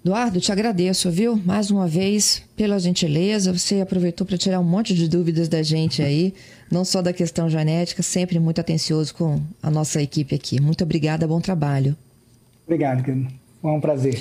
Eduardo, 0.04 0.42
te 0.42 0.52
agradeço, 0.52 1.12
viu? 1.12 1.36
Mais 1.36 1.70
uma 1.70 1.88
vez, 1.88 2.42
pela 2.56 2.80
gentileza. 2.80 3.56
Você 3.56 3.82
aproveitou 3.82 4.26
para 4.26 4.36
tirar 4.36 4.60
um 4.60 4.64
monte 4.64 4.96
de 4.96 5.08
dúvidas 5.08 5.48
da 5.48 5.62
gente 5.62 6.02
aí, 6.02 6.34
não 6.72 6.84
só 6.84 7.04
da 7.04 7.14
questão 7.14 7.48
genética, 7.48 8.02
sempre 8.02 8.40
muito 8.40 8.60
atencioso 8.60 9.14
com 9.14 9.40
a 9.62 9.70
nossa 9.70 10.02
equipe 10.02 10.34
aqui. 10.34 10.60
Muito 10.60 10.84
obrigada, 10.84 11.28
bom 11.28 11.40
trabalho. 11.40 11.96
Obrigado, 12.66 13.04
querido. 13.04 13.32
É 13.64 13.68
um 13.68 13.80
prazer. 13.80 14.20